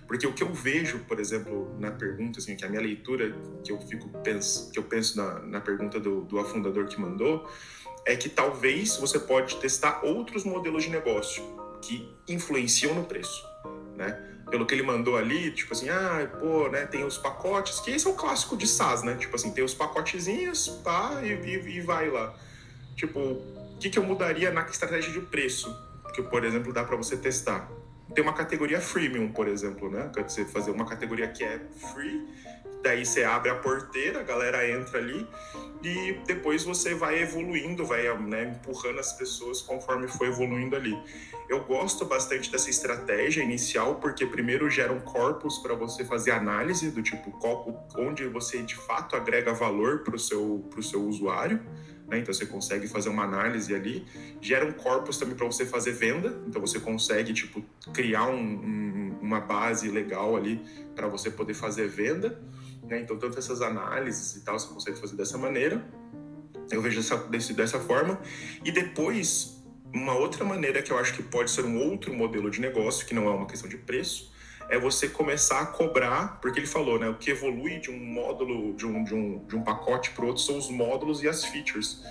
[0.09, 3.71] Porque o que eu vejo, por exemplo, na pergunta, assim, que a minha leitura, que
[3.71, 7.49] eu fico penso, que eu penso na, na pergunta do, do afundador que mandou,
[8.05, 13.45] é que talvez você pode testar outros modelos de negócio que influenciam no preço,
[13.97, 14.23] né?
[14.51, 18.07] Pelo que ele mandou ali, tipo assim, ah, pô, né, tem os pacotes, que esse
[18.07, 19.17] é o clássico de SaaS, né?
[19.17, 22.35] Tipo assim, tem os pacotezinhos, pá, e, e, e vai lá.
[22.95, 25.75] Tipo, o que, que eu mudaria na estratégia de preço?
[26.15, 27.69] Que, por exemplo, dá para você testar.
[28.15, 30.11] Tem uma categoria freemium, por exemplo, né?
[30.15, 31.61] Quer dizer, fazer uma categoria que é
[31.93, 32.27] free,
[32.83, 35.27] daí você abre a porteira, a galera entra ali
[35.83, 40.97] e depois você vai evoluindo, vai né, empurrando as pessoas conforme for evoluindo ali.
[41.49, 46.91] Eu gosto bastante dessa estratégia inicial, porque primeiro gera um corpus para você fazer análise
[46.91, 47.33] do tipo
[47.97, 51.61] onde você de fato agrega valor para o seu, seu usuário.
[52.09, 52.19] Né?
[52.19, 54.05] Então você consegue fazer uma análise ali,
[54.41, 59.19] gera um corpus também para você fazer venda, então você consegue tipo criar um, um,
[59.21, 60.61] uma base legal ali
[60.97, 62.41] para você poder fazer venda.
[62.83, 63.01] Né?
[63.01, 65.85] Então tanto essas análises e tal você consegue fazer dessa maneira.
[66.71, 68.21] Eu vejo dessa, desse, dessa forma.
[68.65, 69.56] E depois
[69.97, 73.15] uma outra maneira que eu acho que pode ser um outro modelo de negócio, que
[73.15, 74.31] não é uma questão de preço,
[74.69, 77.09] é você começar a cobrar, porque ele falou, né?
[77.09, 80.43] O que evolui de um módulo, de um, de um, de um pacote para outro
[80.43, 82.03] são os módulos e as features.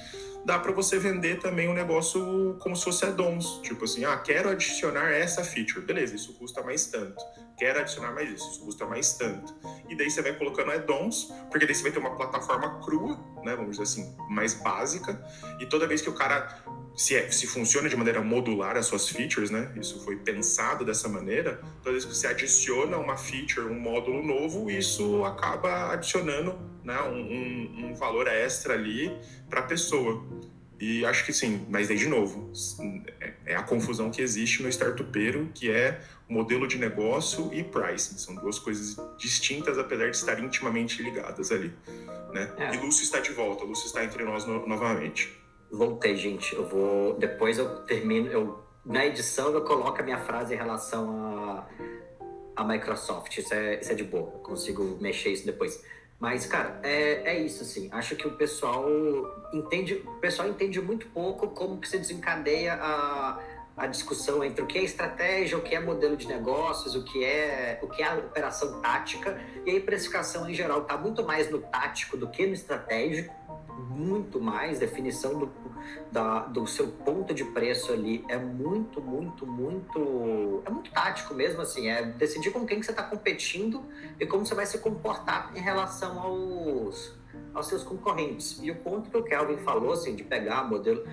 [0.45, 3.59] Dá para você vender também um negócio como se fosse add-ons.
[3.61, 5.83] Tipo assim, ah, quero adicionar essa feature.
[5.83, 7.21] Beleza, isso custa mais tanto.
[7.57, 9.53] Quero adicionar mais isso, isso custa mais tanto.
[9.87, 13.55] E daí você vai colocando add-ons, porque daí você vai ter uma plataforma crua, né?
[13.55, 15.23] Vamos dizer assim, mais básica.
[15.59, 16.63] E toda vez que o cara
[16.95, 19.71] se, é, se funciona de maneira modular as suas features, né?
[19.75, 21.61] Isso foi pensado dessa maneira.
[21.81, 27.17] Toda vez que você adiciona uma feature, um módulo novo, isso acaba adicionando né, um,
[27.17, 29.11] um, um valor extra ali
[29.49, 30.23] para a pessoa.
[30.79, 32.51] E acho que sim, mas aí de novo,
[33.21, 38.17] é, é a confusão que existe no startupeiro, que é modelo de negócio e pricing.
[38.17, 41.73] São duas coisas distintas, apesar de estar intimamente ligadas ali.
[42.33, 42.51] Né?
[42.57, 42.75] É.
[42.75, 45.33] E Lúcio está de volta, Lúcio está entre nós no, novamente.
[45.71, 46.53] Voltei, gente.
[46.53, 47.17] Eu vou.
[47.17, 48.27] Depois eu termino.
[48.27, 51.67] Eu, na edição eu coloco a minha frase em relação a,
[52.55, 53.37] a Microsoft.
[53.37, 54.31] Isso é, isso é de boa.
[54.33, 55.81] Eu consigo mexer isso depois.
[56.25, 57.87] Mas, cara, é, é isso, assim.
[57.91, 58.83] Acho que o pessoal
[59.53, 59.93] entende.
[59.93, 63.39] O pessoal entende muito pouco como que se desencadeia a,
[63.77, 67.23] a discussão entre o que é estratégia, o que é modelo de negócios, o que
[67.23, 69.39] é, o que é operação tática.
[69.67, 73.31] E a precificação em geral está muito mais no tático do que no estratégico
[73.77, 75.51] muito mais, definição do,
[76.11, 80.61] da, do seu ponto de preço ali é muito, muito, muito.
[80.65, 81.89] É muito tático mesmo, assim.
[81.89, 83.83] É decidir com quem que você está competindo
[84.19, 87.13] e como você vai se comportar em relação aos,
[87.53, 88.59] aos seus concorrentes.
[88.61, 91.05] E o ponto que o Kelvin falou, assim, de pegar modelo,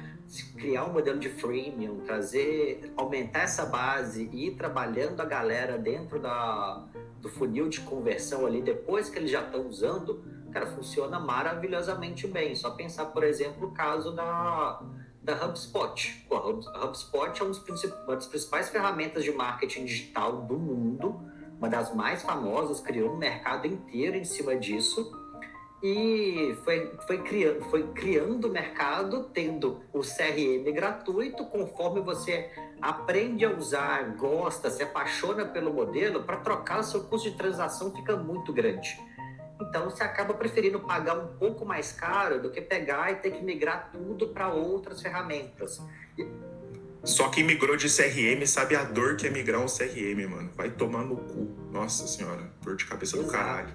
[0.56, 6.18] criar um modelo de freemium, trazer, aumentar essa base e ir trabalhando a galera dentro
[6.18, 6.86] da,
[7.20, 12.54] do funil de conversão ali, depois que eles já estão usando cara, funciona maravilhosamente bem.
[12.54, 14.80] Só pensar, por exemplo, o caso da,
[15.22, 16.26] da HubSpot.
[16.28, 21.20] Pô, a HubSpot é uma das principais ferramentas de marketing digital do mundo,
[21.58, 25.20] uma das mais famosas, criou um mercado inteiro em cima disso.
[25.82, 33.44] E foi, foi, criando, foi criando o mercado, tendo o CRM gratuito, conforme você aprende
[33.44, 38.52] a usar, gosta, se apaixona pelo modelo, para trocar seu custo de transação fica muito
[38.52, 38.96] grande.
[39.60, 43.42] Então você acaba preferindo pagar um pouco mais caro do que pegar e ter que
[43.42, 45.80] migrar tudo para outras ferramentas.
[46.18, 46.26] E...
[47.04, 50.50] Só quem migrou de CRM sabe a dor que é migrar um CRM, mano.
[50.54, 51.50] Vai tomar no cu.
[51.70, 53.30] Nossa senhora, dor de cabeça Exato.
[53.30, 53.74] do caralho.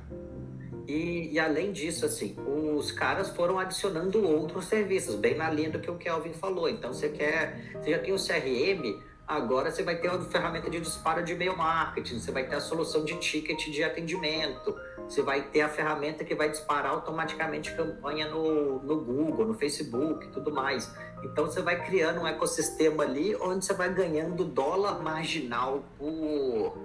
[0.87, 5.79] E, e, além disso, assim, os caras foram adicionando outros serviços, bem na linha do
[5.79, 6.69] que o Kelvin falou.
[6.69, 10.79] Então você quer, você já tem o CRM, agora você vai ter uma ferramenta de
[10.79, 15.41] disparo de e-mail marketing, você vai ter a solução de ticket de atendimento, você vai
[15.41, 20.51] ter a ferramenta que vai disparar automaticamente campanha no, no Google, no Facebook e tudo
[20.51, 20.89] mais.
[21.23, 26.77] Então você vai criando um ecossistema ali onde você vai ganhando dólar marginal por,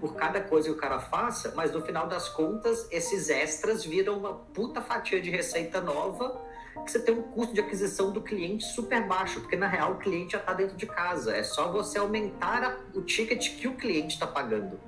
[0.00, 4.16] por cada coisa que o cara faça, mas no final das contas, esses extras viram
[4.16, 6.40] uma puta fatia de receita nova
[6.82, 9.98] que você tem um custo de aquisição do cliente super baixo, porque na real o
[9.98, 11.34] cliente já está dentro de casa.
[11.34, 14.78] É só você aumentar a, o ticket que o cliente está pagando.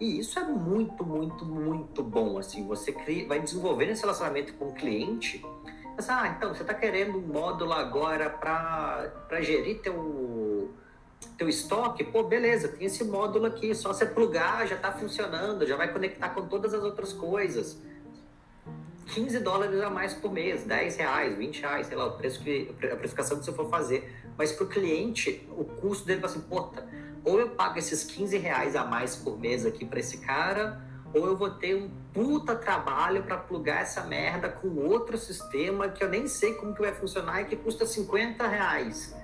[0.00, 2.38] E isso é muito, muito, muito bom.
[2.38, 5.44] Assim, você cria, vai desenvolvendo esse relacionamento com o cliente.
[5.96, 10.70] Mas, ah, então você está querendo um módulo agora para gerir teu,
[11.38, 12.04] teu estoque?
[12.04, 16.30] Pô, beleza, tem esse módulo aqui, só você plugar, já está funcionando, já vai conectar
[16.30, 17.80] com todas as outras coisas.
[19.06, 22.74] 15 dólares a mais por mês, 10 reais, 20 reais, sei lá, o preço que,
[22.90, 24.12] a precificação que você for fazer.
[24.36, 26.86] Mas para o cliente, o custo dele vai assim, puta,
[27.24, 30.80] ou eu pago esses 15 reais a mais por mês aqui para esse cara,
[31.14, 36.02] ou eu vou ter um puta trabalho para plugar essa merda com outro sistema que
[36.04, 39.14] eu nem sei como que vai funcionar e que custa 50 reais.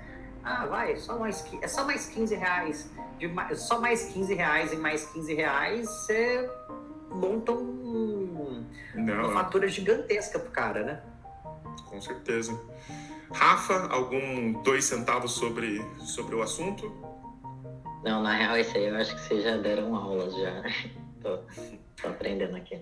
[0.45, 2.90] Ah, vai, só mais, é só mais 15 reais.
[3.18, 6.51] De, só mais 15 reais e mais 15 reais, você
[7.14, 11.03] monta um, uma fatura gigantesca pro cara, né?
[11.87, 12.59] Com certeza.
[13.33, 16.92] Rafa, algum dois centavos sobre, sobre o assunto?
[18.05, 20.62] Não, na real, isso aí eu acho que vocês já deram aulas já.
[21.22, 21.38] tô,
[22.01, 22.79] tô aprendendo aqui.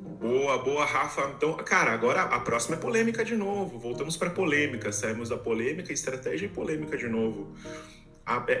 [0.00, 1.32] Boa, boa, Rafa.
[1.36, 3.78] Então, cara, agora a próxima é polêmica de novo.
[3.78, 4.90] Voltamos para polêmica.
[4.90, 7.54] Saímos da polêmica, estratégia e polêmica de novo.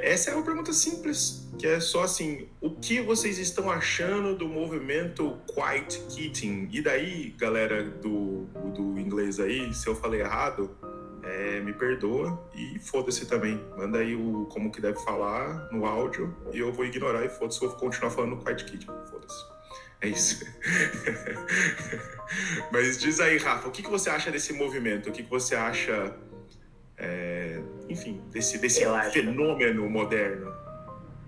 [0.02, 4.48] Essa é uma pergunta simples, que é só assim: o que vocês estão achando do
[4.48, 6.68] movimento Quiet Quitting?
[6.72, 10.70] E daí, galera do, do inglês aí, se eu falei errado,
[11.22, 13.62] é, me perdoa e foda-se também.
[13.76, 17.60] Manda aí o como que deve falar no áudio e eu vou ignorar e foda-se,
[17.60, 18.86] vou continuar falando Quiet Quitting.
[19.10, 19.58] Foda-se.
[20.00, 20.46] É isso.
[22.70, 25.08] Mas diz aí, Rafa, o que, que você acha desse movimento?
[25.08, 26.14] O que, que você acha
[26.98, 28.80] é, enfim, desse, desse
[29.12, 29.90] fenômeno acho.
[29.90, 30.52] moderno?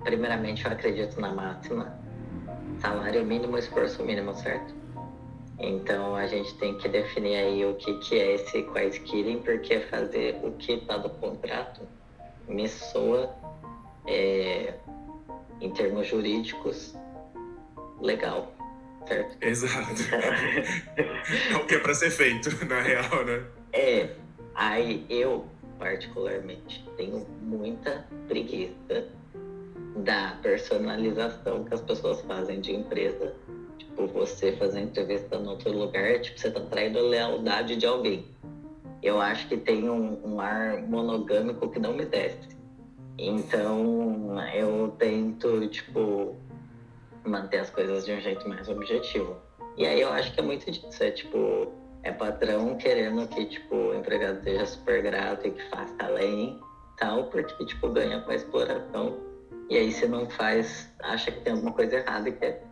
[0.02, 1.98] Primeiramente, eu acredito na máxima
[2.80, 4.74] salário mínimo, esforço mínimo, certo?
[5.58, 8.62] Então a gente tem que definir aí o que, que é esse
[9.00, 11.82] killing, porque fazer o que está no contrato
[12.48, 13.34] me soa,
[14.06, 14.74] é,
[15.60, 16.94] em termos jurídicos,
[18.00, 18.52] legal,
[19.06, 19.36] certo?
[19.44, 20.02] Exato.
[20.96, 23.44] é o que é para ser feito, na real, né?
[23.72, 24.08] É.
[24.54, 25.46] Aí eu
[25.80, 29.08] particularmente, tenho muita preguiça
[29.96, 33.34] da personalização que as pessoas fazem de empresa.
[33.78, 38.26] Tipo, você fazer entrevista em outro lugar, tipo, você tá traindo a lealdade de alguém.
[39.02, 42.50] Eu acho que tem um, um ar monogâmico que não me desce.
[43.18, 46.36] Então, eu tento, tipo,
[47.24, 49.36] manter as coisas de um jeito mais objetivo.
[49.76, 53.74] E aí eu acho que é muito disso, é tipo, é patrão querendo que, tipo,
[53.74, 56.60] o empregado seja super grato e que faça além,
[56.98, 59.18] tal, porque, tipo, ganha com a exploração.
[59.68, 62.64] E aí, se não faz, acha que tem alguma coisa errada e quer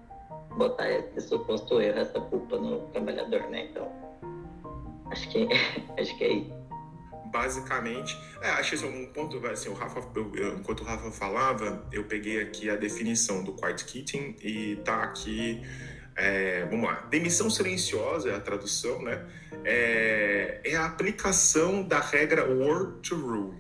[0.56, 3.68] botar esse suposto erro, essa culpa no trabalhador, né?
[3.70, 3.90] Então,
[5.10, 5.46] acho que,
[6.00, 6.58] acho que é isso.
[7.26, 11.10] Basicamente, é, acho que é um ponto, assim, o Rafa, eu, eu, enquanto o Rafa
[11.10, 15.62] falava, eu peguei aqui a definição do quiet quitting e tá aqui
[16.18, 19.24] é, vamos lá, demissão silenciosa é a tradução, né?
[19.64, 23.54] É, é a aplicação da regra work to rule,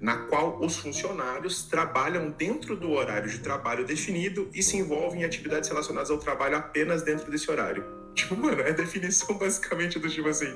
[0.00, 5.24] na qual os funcionários trabalham dentro do horário de trabalho definido e se envolvem em
[5.24, 7.84] atividades relacionadas ao trabalho apenas dentro desse horário.
[8.14, 10.54] Tipo, mano, é a definição basicamente do tipo assim.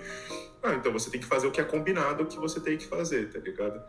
[0.62, 2.86] Ah, então você tem que fazer o que é combinado o que você tem que
[2.86, 3.82] fazer, tá ligado?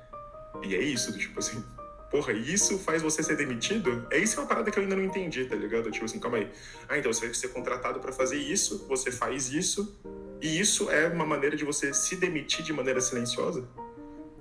[0.63, 1.61] E é isso, do tipo assim
[2.09, 4.07] porra, isso faz você ser demitido?
[4.11, 5.91] É isso é uma parada que eu ainda não entendi, tá ligado?
[5.91, 6.51] Tipo assim, calma aí.
[6.87, 9.99] Ah, então você vai ser contratado para fazer isso, você faz isso,
[10.41, 13.67] e isso é uma maneira de você se demitir de maneira silenciosa?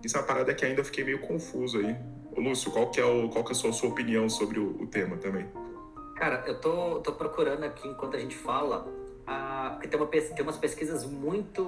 [0.05, 1.96] Isso é uma parada que ainda fiquei meio confuso aí.
[2.37, 4.83] Ô, Lúcio, qual que é, o, qual que é a sua, sua opinião sobre o,
[4.83, 5.46] o, tema também?
[6.16, 8.87] Cara, eu tô, tô procurando aqui enquanto a gente fala,
[9.26, 11.64] a, porque tem, uma, tem umas pesquisas muito,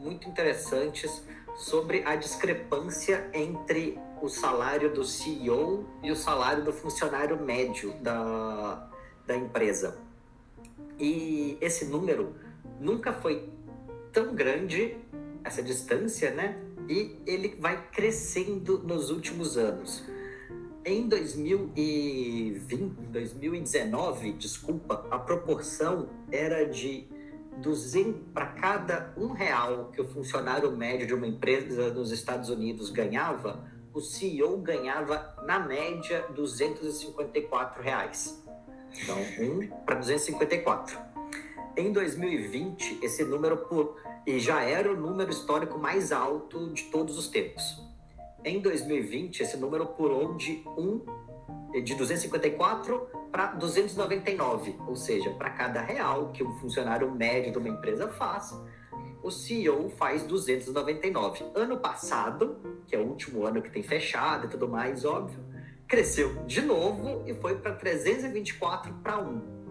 [0.00, 1.24] muito interessantes
[1.56, 8.88] sobre a discrepância entre o salário do CEO e o salário do funcionário médio da,
[9.26, 9.98] da empresa.
[10.98, 12.34] E esse número
[12.80, 13.48] nunca foi
[14.12, 14.96] tão grande,
[15.42, 16.56] essa distância, né?
[16.88, 20.04] E ele vai crescendo nos últimos anos.
[20.84, 27.21] Em 2020, 2019, desculpa, a proporção era de 200
[28.32, 33.64] para cada um real que o funcionário médio de uma empresa nos Estados Unidos ganhava,
[33.92, 38.42] o CEO ganhava na média 254 reais.
[39.02, 40.98] Então, um para 254.
[41.76, 47.18] Em 2020, esse número por e já era o número histórico mais alto de todos
[47.18, 47.82] os tempos.
[48.44, 51.00] Em 2020, esse número pulou de um
[51.80, 57.68] de 254 para 299, ou seja, para cada real que um funcionário médio de uma
[57.68, 58.54] empresa faz,
[59.22, 61.44] o CEO faz 299.
[61.54, 62.56] Ano passado,
[62.86, 65.38] que é o último ano que tem fechado e tudo mais, óbvio,
[65.86, 69.62] cresceu de novo e foi para 324 para 1.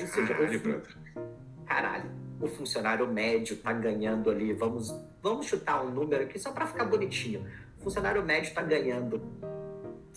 [0.00, 0.82] Ou seja, caralho,
[1.16, 6.50] o, caralho, o funcionário médio está ganhando ali, vamos, vamos chutar um número aqui só
[6.50, 7.46] para ficar bonitinho.
[7.78, 9.22] O funcionário médio está ganhando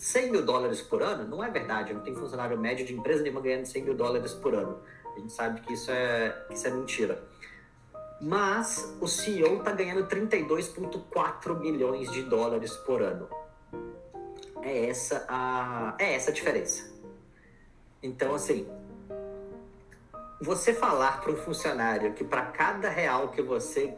[0.00, 1.92] 100 mil dólares por ano, não é verdade.
[1.92, 4.80] Não tem funcionário médio de empresa nenhuma ganhando 100 mil dólares por ano.
[5.14, 7.22] A gente sabe que isso é, isso é mentira.
[8.18, 13.28] Mas o CEO está ganhando 32,4 milhões de dólares por ano.
[14.62, 16.90] É essa a, é essa a diferença.
[18.02, 18.66] Então, assim,
[20.40, 23.94] você falar para um funcionário que para cada real que você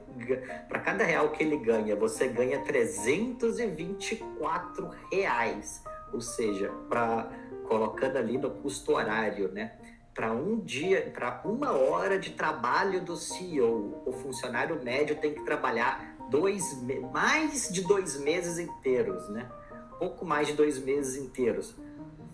[0.68, 5.80] para cada real que ele ganha, você ganha 324 reais
[6.12, 7.30] ou seja, para
[7.72, 9.72] colocando ali no custo horário, né?
[10.14, 15.42] Para um dia, para uma hora de trabalho do CEO, o funcionário médio tem que
[15.42, 16.62] trabalhar dois,
[17.12, 19.50] mais de dois meses inteiros, né?
[19.98, 21.74] Pouco mais de dois meses inteiros.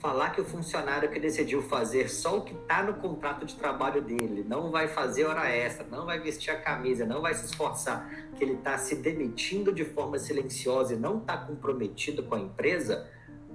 [0.01, 4.01] Falar que o funcionário que decidiu fazer só o que está no contrato de trabalho
[4.01, 8.09] dele, não vai fazer hora extra, não vai vestir a camisa, não vai se esforçar,
[8.37, 13.09] que ele está se demitindo de forma silenciosa e não está comprometido com a empresa,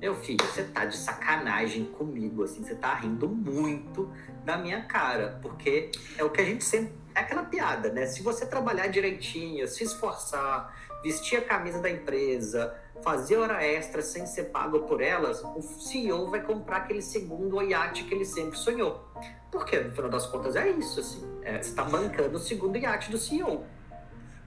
[0.03, 4.11] Meu filho, você tá de sacanagem comigo, assim, você tá rindo muito
[4.43, 6.91] da minha cara, porque é o que a gente sempre.
[7.15, 8.05] É aquela piada, né?
[8.05, 14.25] Se você trabalhar direitinho, se esforçar, vestir a camisa da empresa, fazer hora extra sem
[14.25, 19.07] ser pago por elas, o CEO vai comprar aquele segundo iate que ele sempre sonhou.
[19.49, 21.23] Porque, no final das contas, é isso, assim.
[21.43, 23.63] É, você tá bancando o segundo iate do CEO.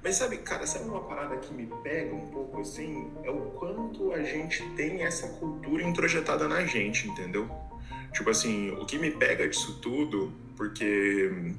[0.07, 3.11] Mas sabe, cara, sabe uma parada que me pega um pouco assim?
[3.25, 7.51] É o quanto a gente tem essa cultura introjetada na gente, entendeu?
[8.13, 11.53] Tipo assim, o que me pega disso tudo, porque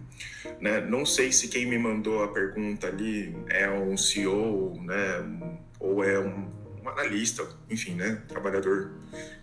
[0.62, 6.02] né, não sei se quem me mandou a pergunta ali é um CEO, né, ou
[6.02, 6.48] é um,
[6.90, 8.92] analista, enfim, né, trabalhador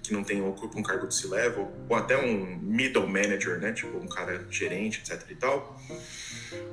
[0.02, 3.96] que não tem ocupa um cargo de C-level, ou até um middle manager, né, tipo
[3.96, 5.80] um cara gerente, etc e tal.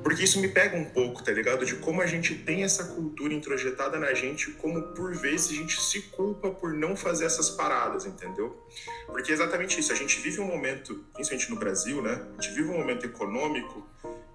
[0.03, 1.65] Porque isso me pega um pouco, tá ligado?
[1.65, 5.79] De como a gente tem essa cultura introjetada na gente, como por vezes a gente
[5.81, 8.65] se culpa por não fazer essas paradas, entendeu?
[9.05, 9.91] Porque é exatamente isso.
[9.91, 12.21] A gente vive um momento, principalmente no Brasil, né?
[12.37, 13.87] A gente vive um momento econômico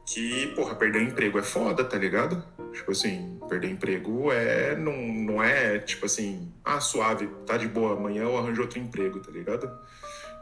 [0.07, 2.43] que, porra, perder emprego é foda, tá ligado?
[2.73, 4.77] Tipo assim, perder emprego é.
[4.77, 9.19] Não, não é tipo assim, ah, suave, tá de boa, amanhã eu arranjo outro emprego,
[9.19, 9.69] tá ligado?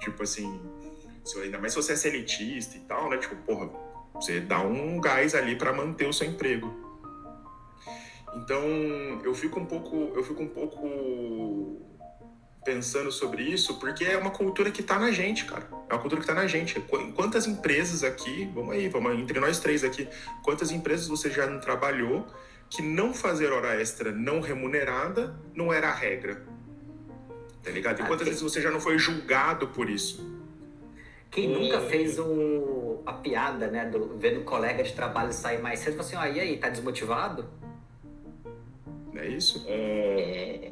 [0.01, 0.61] Tipo assim,
[1.43, 3.17] ainda mais se você é elitista e tal, né?
[3.17, 3.71] Tipo, porra,
[4.15, 6.85] você dá um gás ali para manter o seu emprego.
[8.37, 8.63] Então,
[9.25, 11.81] eu fico um pouco, eu fico um pouco
[12.65, 15.69] pensando sobre isso, porque é uma cultura que está na gente, cara.
[15.89, 16.81] É uma cultura que está na gente.
[17.15, 20.09] Quantas empresas aqui, vamos aí, vamos entre nós três aqui,
[20.43, 22.27] quantas empresas você já não trabalhou
[22.71, 26.43] que não fazer hora extra não remunerada não era a regra?
[27.63, 28.01] Tá ligado?
[28.01, 30.35] E quantas vezes você já não foi julgado por isso?
[31.31, 35.81] Quem nunca fez um, a piada, né, do vendo o colega de trabalho sair mais
[35.81, 37.49] cedo, assim, ó, oh, e aí, tá desmotivado?
[39.17, 39.65] É isso?
[39.67, 40.71] É...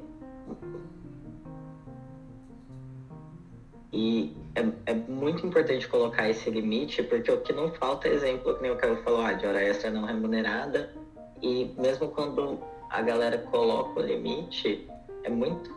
[3.92, 8.54] E é, é, muito importante colocar esse limite, porque o que não falta é exemplo,
[8.54, 10.94] que nem o Caio falou, ah, de hora extra não remunerada.
[11.42, 14.88] E mesmo quando a galera coloca o limite,
[15.24, 15.70] é muito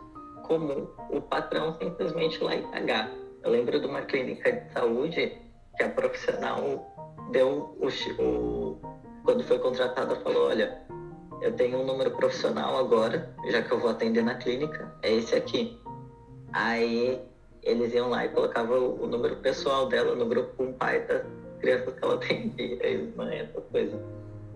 [0.44, 3.10] comum o patrão simplesmente lá e pagar
[3.46, 5.38] eu lembro de uma clínica de saúde
[5.76, 6.92] que a profissional
[7.30, 7.86] deu o,
[8.20, 8.80] o
[9.24, 10.82] quando foi contratada falou, olha,
[11.40, 15.36] eu tenho um número profissional agora, já que eu vou atender na clínica, é esse
[15.36, 15.80] aqui.
[16.52, 17.22] Aí
[17.66, 21.22] eles iam lá e colocavam o número pessoal dela no grupo com o pai das
[21.60, 24.00] crianças que ela atendia, e mãe, essas coisas.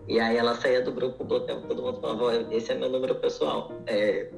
[0.09, 3.73] E aí ela saía do grupo, bloqueava todo mundo falava, esse é meu número pessoal.
[3.87, 4.31] É,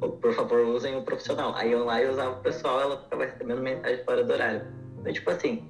[0.00, 1.54] por favor, usem o profissional.
[1.54, 4.66] Aí eu lá e usava o pessoal, ela ficava recebendo mensagem fora do horário.
[5.00, 5.68] Então, tipo assim,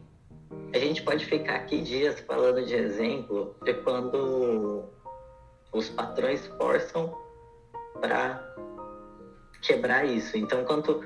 [0.75, 4.85] a gente pode ficar aqui dias falando de exemplo de quando
[5.73, 7.15] os patrões forçam
[8.01, 8.43] para
[9.63, 10.37] quebrar isso.
[10.37, 11.03] Então, quanto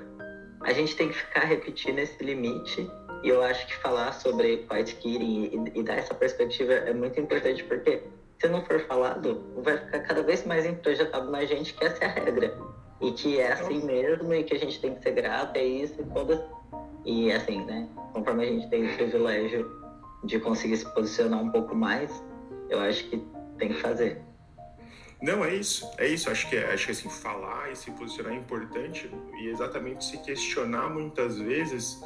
[0.64, 2.88] a gente tem que ficar repetindo esse limite,
[3.22, 7.20] e eu acho que falar sobre quiet quitting e, e dar essa perspectiva é muito
[7.20, 8.02] importante, porque
[8.40, 12.06] se não for falado, vai ficar cada vez mais introjetado na gente que essa é
[12.08, 12.56] a regra
[13.00, 16.00] e que é assim mesmo e que a gente tem que ser grato, é isso
[16.00, 16.40] e todas.
[17.04, 17.88] E assim, né?
[18.12, 19.70] Conforme a gente tem o privilégio
[20.24, 22.22] de conseguir se posicionar um pouco mais,
[22.68, 23.24] eu acho que
[23.58, 24.20] tem que fazer.
[25.22, 25.88] Não, é isso.
[25.96, 26.28] É isso.
[26.28, 29.08] Acho que, acho que assim, falar e se posicionar é importante
[29.38, 32.02] e exatamente se questionar muitas vezes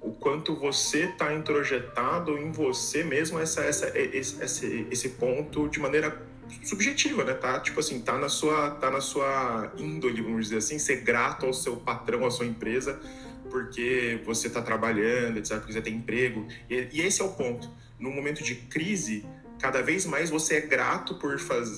[0.00, 5.80] o quanto você está introjetado em você mesmo essa, essa, esse, esse, esse ponto de
[5.80, 6.26] maneira
[6.64, 7.34] subjetiva, né?
[7.34, 11.46] Tá, tipo assim, tá na sua, tá na sua índole, vamos dizer assim, ser grato
[11.46, 13.00] ao seu patrão, à sua empresa,
[13.50, 16.46] porque você está trabalhando, etc, porque você tem emprego.
[16.68, 17.70] E, e, esse é o ponto.
[17.98, 19.26] No momento de crise,
[19.60, 21.36] cada vez mais você é grato por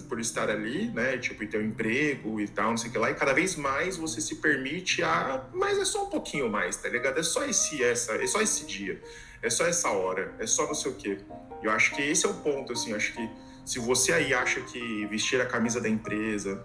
[0.08, 1.18] por estar ali, né?
[1.18, 3.10] Tipo, e ter um emprego e tal, não sei o que lá.
[3.10, 6.88] E cada vez mais você se permite a, mas é só um pouquinho mais, tá
[6.88, 7.18] ligado?
[7.18, 9.02] É só esse, essa, é só esse dia,
[9.42, 11.18] é só essa hora, é só não sei o quê.
[11.62, 12.94] Eu acho que esse é o ponto, assim.
[12.94, 13.30] Acho que
[13.64, 16.64] se você aí acha que vestir a camisa da empresa.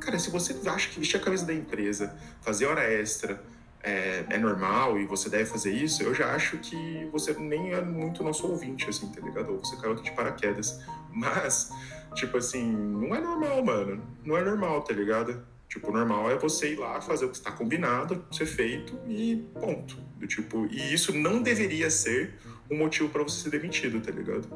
[0.00, 3.42] Cara, se você acha que vestir a camisa da empresa, fazer hora extra
[3.86, 7.80] é, é normal e você deve fazer isso, eu já acho que você nem é
[7.80, 9.52] muito nosso ouvinte, assim, tá ligado?
[9.52, 10.80] Ou você caiu aqui de paraquedas.
[11.14, 11.70] Mas,
[12.14, 14.02] tipo assim, não é normal, mano.
[14.24, 15.40] Não é normal, tá ligado?
[15.68, 19.96] Tipo, normal é você ir lá fazer o que está combinado, ser feito e ponto.
[20.16, 22.34] Do tipo, e isso não deveria ser
[22.68, 24.48] um motivo para você ser demitido, tá ligado?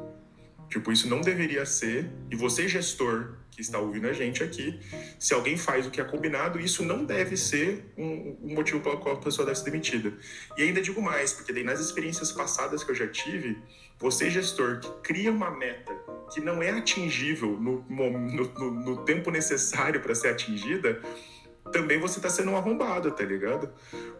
[0.71, 2.09] Tipo, isso não deveria ser.
[2.31, 4.79] E você, gestor, que está ouvindo a gente aqui,
[5.19, 8.97] se alguém faz o que é combinado, isso não deve ser um, um motivo pelo
[8.97, 10.13] qual a pessoa deve ser demitida.
[10.57, 13.57] E ainda digo mais, porque daí nas experiências passadas que eu já tive,
[13.99, 15.93] você, gestor, que cria uma meta
[16.33, 21.01] que não é atingível no, no, no, no tempo necessário para ser atingida,
[21.73, 23.69] também você tá sendo um arrombado, tá ligado?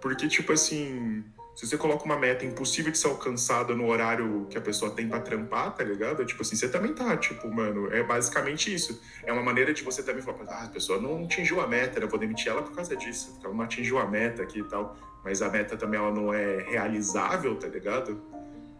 [0.01, 1.23] Porque, tipo assim,
[1.55, 5.07] se você coloca uma meta impossível de ser alcançada no horário que a pessoa tem
[5.07, 6.25] pra trampar, tá ligado?
[6.25, 9.01] Tipo assim, você também tá, tipo, mano, é basicamente isso.
[9.23, 12.05] É uma maneira de você também falar, ah, a pessoa não atingiu a meta, né?
[12.05, 14.63] eu vou demitir ela por causa disso, porque ela não atingiu a meta aqui e
[14.63, 14.95] tal.
[15.23, 18.21] Mas a meta também, ela não é realizável, tá ligado?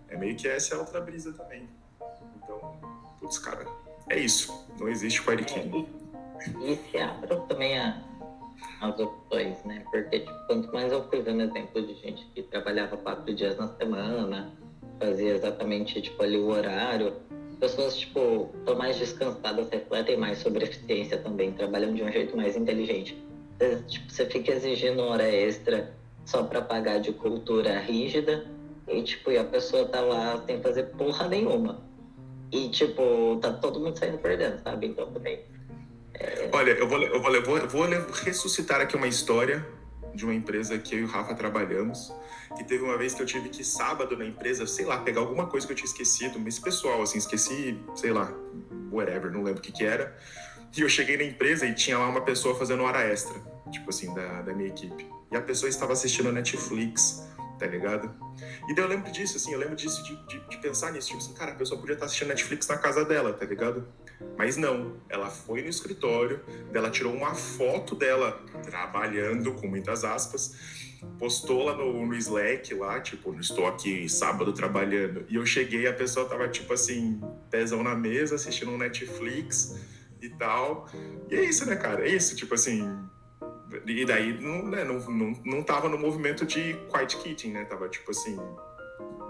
[0.07, 1.69] É meio que essa é outra brisa também.
[2.37, 2.79] Então,
[3.19, 3.65] putz, cara,
[4.09, 4.67] é isso.
[4.79, 5.87] Não existe quiet killing.
[6.39, 8.01] É, e se abram também a,
[8.81, 9.83] as opções, né?
[9.91, 13.67] Porque tipo, quanto mais eu fui vendo exemplo de gente que trabalhava quatro dias na
[13.67, 14.51] semana,
[14.99, 17.13] fazia exatamente tipo ali o horário,
[17.59, 22.57] pessoas tipo estão mais descansadas, refletem mais sobre eficiência também, trabalham de um jeito mais
[22.57, 23.15] inteligente.
[23.57, 25.93] Você, tipo, você fica exigindo hora extra
[26.25, 28.45] só para pagar de cultura rígida
[28.87, 31.79] e tipo e a pessoa tá lá sem fazer porra nenhuma.
[32.51, 34.87] E tipo, tá todo mundo saindo perdendo, sabe?
[34.87, 35.39] Então também
[36.51, 37.87] Olha, eu vou, eu vou, eu vou, eu vou
[38.23, 39.65] ressuscitar aqui uma história
[40.13, 42.13] de uma empresa que eu e o Rafa trabalhamos,
[42.57, 45.47] que teve uma vez que eu tive que sábado na empresa, sei lá, pegar alguma
[45.47, 48.33] coisa que eu tinha esquecido, mas pessoal, assim, esqueci, sei lá,
[48.91, 50.17] whatever, não lembro o que que era.
[50.75, 53.35] E eu cheguei na empresa e tinha lá uma pessoa fazendo hora extra,
[53.71, 55.07] tipo assim, da, da minha equipe.
[55.31, 57.25] E a pessoa estava assistindo Netflix
[57.61, 58.11] tá ligado?
[58.67, 61.19] E daí eu lembro disso, assim, eu lembro disso, de, de, de, pensar nisso, tipo
[61.19, 63.87] assim, cara, a pessoa podia estar assistindo Netflix na casa dela, tá ligado?
[64.37, 66.41] Mas não, ela foi no escritório,
[66.73, 72.99] ela tirou uma foto dela trabalhando, com muitas aspas, postou lá no, no Slack, lá,
[72.99, 75.25] tipo, estou aqui sábado trabalhando.
[75.29, 79.79] E eu cheguei, a pessoa tava, tipo assim, pezão na mesa, assistindo um Netflix
[80.21, 80.87] e tal.
[81.29, 82.07] E é isso, né, cara?
[82.07, 82.87] É isso, tipo assim,
[83.85, 87.65] e daí não, né, não, não, não tava no movimento de quiet quitting, né?
[87.65, 88.37] Tava tipo assim.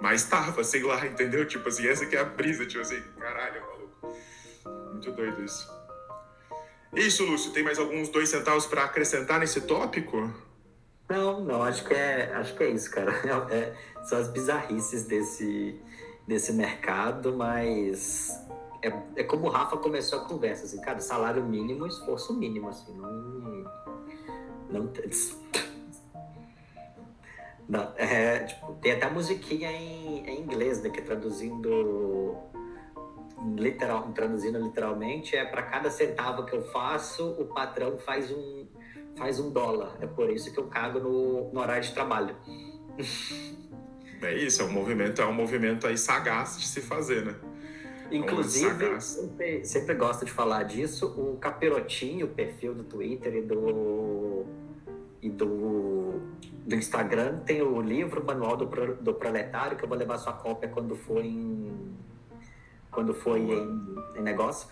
[0.01, 1.45] Mas tava, sei lá, entendeu?
[1.45, 3.70] Tipo assim, essa que é a brisa, tipo assim, caralho.
[5.01, 5.67] Muito doido isso.
[6.93, 10.31] Isso, Lúcio, tem mais alguns dois centavos para acrescentar nesse tópico?
[11.09, 13.11] Não, não, acho que é, acho que é isso, cara.
[13.49, 13.73] É,
[14.03, 15.81] são as bizarrices desse,
[16.27, 18.29] desse mercado, mas
[18.83, 22.95] é, é como o Rafa começou a conversa, assim, cara, salário mínimo, esforço mínimo, assim,
[22.95, 23.65] não
[24.69, 24.91] não
[27.67, 30.89] Não, é, tipo, tem até musiquinha em, em inglês, né?
[30.89, 32.50] Que é traduzindo
[33.55, 38.67] literal, traduzindo literalmente é para cada centavo que eu faço, o patrão faz um
[39.15, 39.97] faz um dólar.
[39.99, 42.35] É por isso que eu cago no, no horário de trabalho.
[44.23, 47.35] É isso, é um movimento, é um movimento aí sagaz de se fazer, né?
[48.11, 51.07] É Inclusive, sempre, sempre gosto de falar disso.
[51.07, 54.45] O Capirotinho, o perfil do Twitter e do
[55.21, 56.19] e do,
[56.65, 58.65] do Instagram tem o livro Manual do,
[58.95, 61.71] do Proletário, que eu vou levar sua cópia quando for em.
[62.91, 63.51] Quando for em,
[64.15, 64.67] em negócio.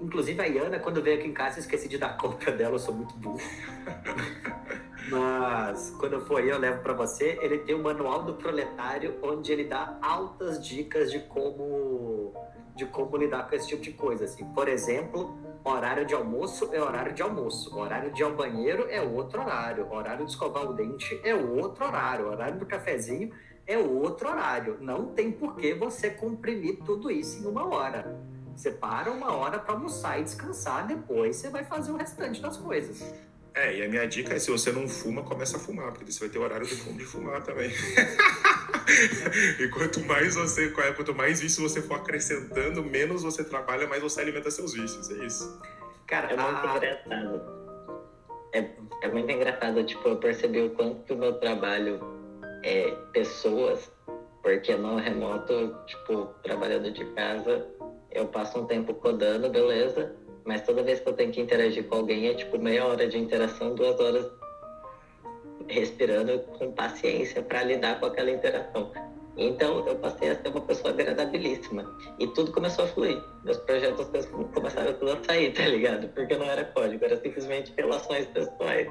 [0.00, 2.78] Inclusive a Iana, quando veio aqui em casa, eu esqueci de dar cópia dela, eu
[2.78, 3.40] sou muito burro.
[5.10, 7.38] Mas quando eu for aí, eu levo para você.
[7.40, 12.34] Ele tem o Manual do Proletário, onde ele dá altas dicas de como
[12.74, 14.26] de como lidar com esse tipo de coisa.
[14.26, 14.44] Assim.
[14.52, 19.00] Por exemplo, horário de almoço é horário de almoço, horário de ir ao banheiro é
[19.00, 23.32] outro horário, horário de escovar o dente é outro horário, horário do cafezinho
[23.66, 24.78] é outro horário.
[24.80, 28.16] Não tem por que você comprimir tudo isso em uma hora.
[28.54, 32.56] Você para uma hora para almoçar e descansar, depois você vai fazer o restante das
[32.56, 33.14] coisas.
[33.54, 36.20] É, e a minha dica é: se você não fuma, começa a fumar, porque você
[36.20, 37.70] vai ter horário de, de fumar também.
[39.58, 44.20] e quanto mais você, quanto mais vício você for acrescentando, menos você trabalha, mais você
[44.20, 45.10] alimenta seus vícios.
[45.10, 45.60] É isso.
[46.06, 46.76] Cara, é muito a...
[46.76, 47.42] engraçado.
[48.52, 48.70] É,
[49.02, 52.15] é muito engraçado, tipo, eu percebi o quanto que o meu trabalho
[52.66, 53.90] é pessoas,
[54.42, 57.64] porque no remoto, tipo, trabalhando de casa,
[58.10, 61.96] eu passo um tempo codando, beleza, mas toda vez que eu tenho que interagir com
[61.96, 64.26] alguém é tipo meia hora de interação, duas horas
[65.68, 68.90] respirando com paciência para lidar com aquela interação.
[69.36, 71.84] Então eu passei a ser uma pessoa agradabilíssima.
[72.18, 73.22] E tudo começou a fluir.
[73.44, 74.06] Meus projetos
[74.54, 76.08] começaram a sair, tá ligado?
[76.08, 78.88] Porque não era código, era simplesmente relações pessoais.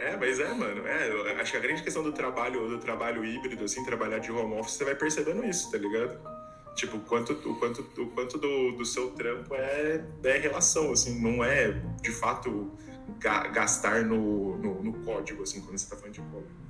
[0.00, 0.86] É, mas é, mano.
[0.86, 4.54] É, acho que a grande questão do trabalho, do trabalho híbrido, assim, trabalhar de home
[4.58, 6.18] office, você vai percebendo isso, tá ligado?
[6.74, 11.20] Tipo, o quanto, o quanto, o quanto do, do seu trampo é, é relação, assim,
[11.20, 12.70] não é de fato
[13.18, 16.60] ga, gastar no, no, no, código, assim, quando você está falando de código.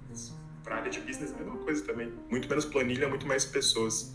[0.65, 2.13] Para área de business é mesma coisa também.
[2.29, 4.13] Muito menos planilha, muito mais pessoas.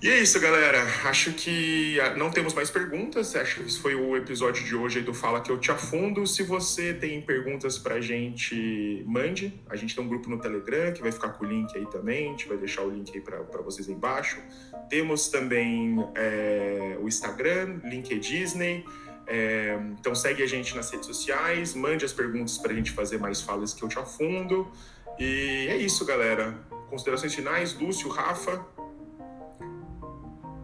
[0.00, 0.80] E é isso, galera.
[1.06, 3.34] Acho que ah, não temos mais perguntas.
[3.34, 6.24] Acho que esse foi o episódio de hoje do Fala Que Eu Te Afundo.
[6.24, 9.60] Se você tem perguntas pra gente, mande.
[9.68, 12.28] A gente tem um grupo no Telegram que vai ficar com o link aí também.
[12.28, 14.40] A gente vai deixar o link aí pra vocês aí embaixo.
[14.88, 18.84] Temos também é, o Instagram, link é Disney.
[19.26, 23.18] É, então segue a gente nas redes sociais, mande as perguntas para a gente fazer
[23.18, 24.70] mais falas que eu te afundo.
[25.18, 26.56] E é isso, galera.
[26.88, 28.64] Considerações finais, Lúcio, Rafa.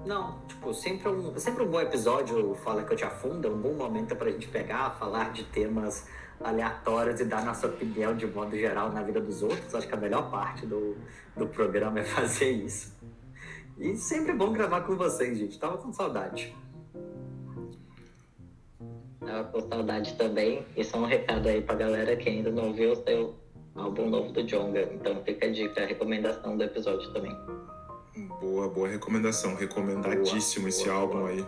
[0.05, 3.59] Não, tipo, sempre um, sempre um bom episódio Fala que eu te afundo, é um
[3.59, 6.07] bom momento pra gente pegar, falar de temas
[6.41, 9.75] aleatórios e dar nossa opinião de modo geral na vida dos outros.
[9.75, 10.97] Acho que a melhor parte do,
[11.37, 12.95] do programa é fazer isso.
[13.79, 15.59] E sempre é bom gravar com vocês, gente.
[15.59, 16.55] Tava com saudade.
[19.21, 20.67] Tava com saudade também.
[20.77, 23.35] E só um recado aí pra galera que ainda não viu o seu
[23.75, 24.83] álbum novo do Jonga.
[24.93, 27.37] Então fica a dica, a recomendação do episódio também.
[28.41, 29.55] Boa, boa recomendação.
[29.55, 31.31] Recomendadíssimo boa, esse boa, álbum boa.
[31.31, 31.47] aí.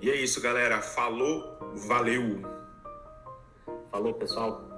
[0.00, 0.80] E é isso, galera.
[0.80, 2.42] Falou, valeu.
[3.90, 4.75] Falou, pessoal.